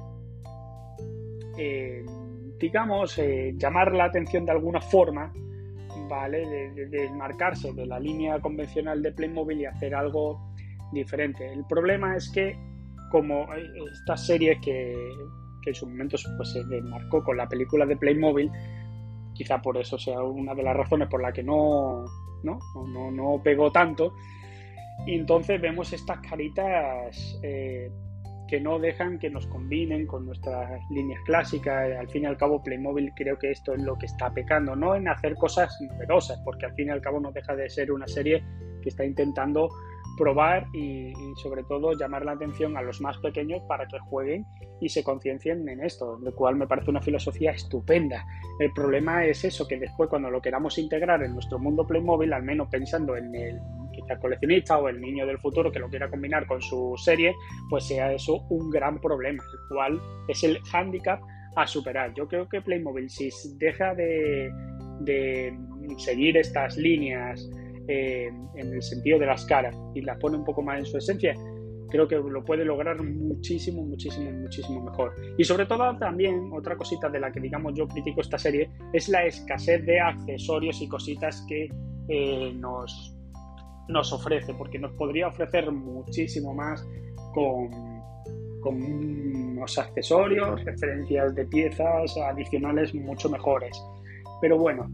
eh, 1.58 2.06
digamos, 2.60 3.18
eh, 3.18 3.54
llamar 3.58 3.94
la 3.94 4.06
atención 4.06 4.46
de 4.46 4.52
alguna 4.52 4.82
forma, 4.82 5.32
¿vale? 6.10 6.72
De, 6.74 6.88
desmarcarse 6.88 7.74
de, 7.74 7.86
la 7.86 8.00
línea 8.00 8.40
convencional 8.40 9.02
de 9.02 9.12
Playmobil 9.12 9.62
y 9.62 9.66
hacer 9.66 9.96
algo 9.96 10.53
diferente. 10.94 11.52
El 11.52 11.66
problema 11.66 12.16
es 12.16 12.30
que, 12.32 12.58
como 13.12 13.48
esta 13.54 14.18
serie 14.18 14.60
que, 14.62 14.94
en 15.66 15.76
su 15.76 15.88
momento 15.88 16.18
pues, 16.38 16.52
se 16.52 16.64
desmarcó 16.66 17.24
con 17.24 17.38
la 17.38 17.48
película 17.48 17.86
de 17.86 17.98
Playmobil, 17.98 18.52
quizá 19.34 19.62
por 19.62 19.78
eso 19.78 19.98
sea 19.98 20.22
una 20.22 20.54
de 20.54 20.64
las 20.64 20.76
razones 20.76 21.08
por 21.08 21.22
la 21.22 21.32
que 21.32 21.44
no, 21.44 22.06
no, 22.44 22.60
no, 22.88 23.12
no 23.12 23.42
pegó 23.44 23.72
tanto. 23.72 24.14
Y 25.06 25.16
entonces 25.16 25.60
vemos 25.60 25.92
estas 25.92 26.20
caritas 26.20 27.40
eh, 27.42 27.90
que 28.48 28.60
no 28.60 28.78
dejan 28.80 29.18
que 29.18 29.30
nos 29.30 29.48
combinen 29.48 30.06
con 30.06 30.26
nuestras 30.26 30.80
líneas 30.92 31.20
clásicas. 31.26 31.92
Al 31.98 32.08
fin 32.10 32.24
y 32.24 32.26
al 32.28 32.38
cabo, 32.38 32.62
Playmobil 32.62 33.12
creo 33.16 33.38
que 33.40 33.52
esto 33.52 33.74
es 33.74 33.82
lo 33.82 33.98
que 33.98 34.06
está 34.06 34.32
pecando, 34.32 34.76
no 34.76 34.96
en 34.96 35.08
hacer 35.08 35.36
cosas 35.36 35.76
novedosas, 35.82 36.40
porque 36.46 36.68
al 36.68 36.74
fin 36.74 36.88
y 36.88 36.92
al 36.92 37.02
cabo 37.02 37.20
no 37.20 37.32
deja 37.32 37.56
de 37.56 37.70
ser 37.70 37.92
una 37.92 38.08
serie 38.08 38.44
que 38.82 38.90
está 38.90 39.06
intentando 39.06 39.70
probar 40.18 40.68
y, 40.74 41.14
sobre 41.42 41.64
todo 41.64 41.94
llamar 41.94 42.26
la 42.26 42.34
atención 42.34 42.78
a 42.78 42.82
los 42.82 43.02
más 43.02 43.18
pequeños 43.18 43.62
para 43.68 43.88
que 43.88 44.00
jueguen 44.00 44.46
y 44.80 44.90
se 44.90 45.04
conciencien 45.04 45.68
en 45.68 45.84
esto, 45.84 46.20
lo 46.22 46.34
cual 46.36 46.56
me 46.56 46.68
parece 46.68 46.90
una 46.90 47.02
filosofía 47.02 47.52
estupenda. 47.52 48.26
El 48.60 48.72
problema 48.74 49.26
es 49.26 49.44
eso, 49.44 49.68
que 49.68 49.80
después 49.80 50.10
cuando 50.10 50.30
lo 50.30 50.42
queramos 50.42 50.78
integrar 50.78 51.24
en 51.24 51.34
nuestro 51.34 51.60
mundo 51.60 51.86
Playmobil, 51.88 52.34
al 52.34 52.44
menos 52.44 52.68
pensando 52.70 53.16
en 53.16 53.34
el 53.34 53.60
quizá 53.94 54.20
coleccionista 54.20 54.78
o 54.78 54.90
el 54.90 55.00
niño 55.00 55.26
del 55.26 55.38
futuro 55.40 55.72
que 55.72 55.80
lo 55.80 55.90
quiera 55.90 56.10
combinar 56.10 56.48
con 56.48 56.62
su 56.62 56.96
serie, 56.98 57.36
pues 57.70 57.86
sea 57.86 58.12
eso 58.12 58.46
un 58.50 58.70
gran 58.70 59.00
problema, 59.00 59.44
el 59.44 59.76
cual 59.76 60.00
es 60.28 60.44
el 60.44 60.60
hándicap 60.64 61.22
a 61.56 61.68
superar. 61.68 62.14
Yo 62.14 62.28
creo 62.28 62.50
que 62.50 62.62
Playmobil 62.62 63.10
si 63.10 63.30
deja 63.58 63.94
de, 63.94 64.52
de 65.02 65.56
seguir 65.98 66.38
estas 66.38 66.76
líneas 66.78 67.48
eh, 67.88 68.32
en 68.56 68.74
el 68.74 68.82
sentido 68.82 69.20
de 69.20 69.26
las 69.26 69.46
caras 69.46 69.76
y 69.94 70.02
las 70.02 70.18
pone 70.20 70.38
un 70.38 70.46
poco 70.46 70.62
más 70.62 70.80
en 70.80 70.86
su 70.86 70.98
esencia, 70.98 71.36
creo 71.94 72.08
que 72.08 72.16
lo 72.16 72.44
puede 72.44 72.66
lograr 72.66 73.02
muchísimo, 73.04 73.84
muchísimo, 73.84 74.32
muchísimo 74.32 74.84
mejor. 74.84 75.14
Y 75.38 75.44
sobre 75.44 75.68
todo 75.68 75.96
también 76.00 76.50
otra 76.52 76.76
cosita 76.76 77.08
de 77.08 77.20
la 77.20 77.32
que 77.32 77.40
digamos 77.40 77.74
yo 77.76 77.88
critico 77.88 78.22
esta 78.22 78.40
serie 78.40 78.72
es 78.94 79.10
la 79.10 79.26
escasez 79.26 79.86
de 79.86 80.00
accesorios 80.00 80.82
y 80.82 80.88
cositas 80.88 81.46
que 81.48 81.70
eh, 82.10 82.52
nos, 82.56 83.16
nos 83.90 84.12
ofrece, 84.12 84.56
porque 84.56 84.80
nos 84.80 84.92
podría 84.94 85.28
ofrecer 85.28 85.72
muchísimo 85.72 86.54
más 86.56 86.84
con, 87.34 87.70
con 88.62 88.82
unos 88.82 89.78
accesorios, 89.78 90.64
referencias 90.64 91.36
de 91.36 91.46
piezas 91.46 92.18
adicionales 92.18 92.94
mucho 92.96 93.30
mejores. 93.30 93.80
Pero 94.42 94.58
bueno, 94.58 94.90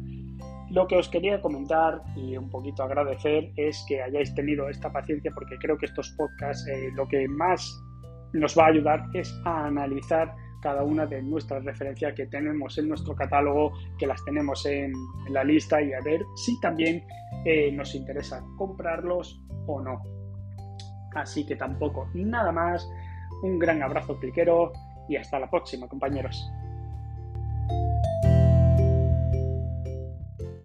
lo 0.72 0.88
que 0.88 0.98
os 0.98 1.10
quería 1.10 1.42
comentar 1.42 2.02
y 2.16 2.38
un 2.38 2.50
poquito 2.50 2.84
agradecer 2.84 3.52
es 3.56 3.84
que 3.88 4.02
hayáis 4.02 4.34
tenido 4.36 4.70
esta 4.70 4.92
paciencia 4.92 5.32
porque 5.34 5.58
creo 5.58 5.78
que 5.78 5.88
estos 5.88 6.10
podcasts 6.12 6.68
eh, 6.68 6.92
lo 6.94 7.08
que 7.08 7.28
más 7.28 7.82
nos 8.34 8.58
va 8.58 8.66
a 8.66 8.68
ayudar 8.68 9.06
es 9.14 9.34
a 9.46 9.66
analizar 9.66 10.36
cada 10.62 10.84
una 10.84 11.06
de 11.06 11.22
nuestras 11.22 11.64
referencias 11.64 12.14
que 12.14 12.26
tenemos 12.28 12.78
en 12.78 12.90
nuestro 12.90 13.16
catálogo, 13.16 13.72
que 13.98 14.06
las 14.06 14.24
tenemos 14.26 14.66
en, 14.66 14.92
la 15.30 15.44
lista 15.44 15.82
y 15.82 15.94
a 15.94 16.02
ver 16.02 16.22
si 16.36 16.60
también 16.60 17.04
eh, 17.46 17.72
nos 17.72 17.96
interesa 17.96 18.44
comprarlos 18.58 19.42
o 19.68 19.82
no. 19.82 20.02
Así 21.16 21.46
que 21.46 21.56
tampoco 21.56 22.10
nada 22.14 22.52
más. 22.52 22.88
Un 23.42 23.58
gran 23.58 23.82
abrazo 23.82 24.20
cliquero 24.20 24.74
y 25.08 25.16
hasta 25.16 25.40
la 25.40 25.50
próxima, 25.50 25.88
compañeros. 25.88 26.52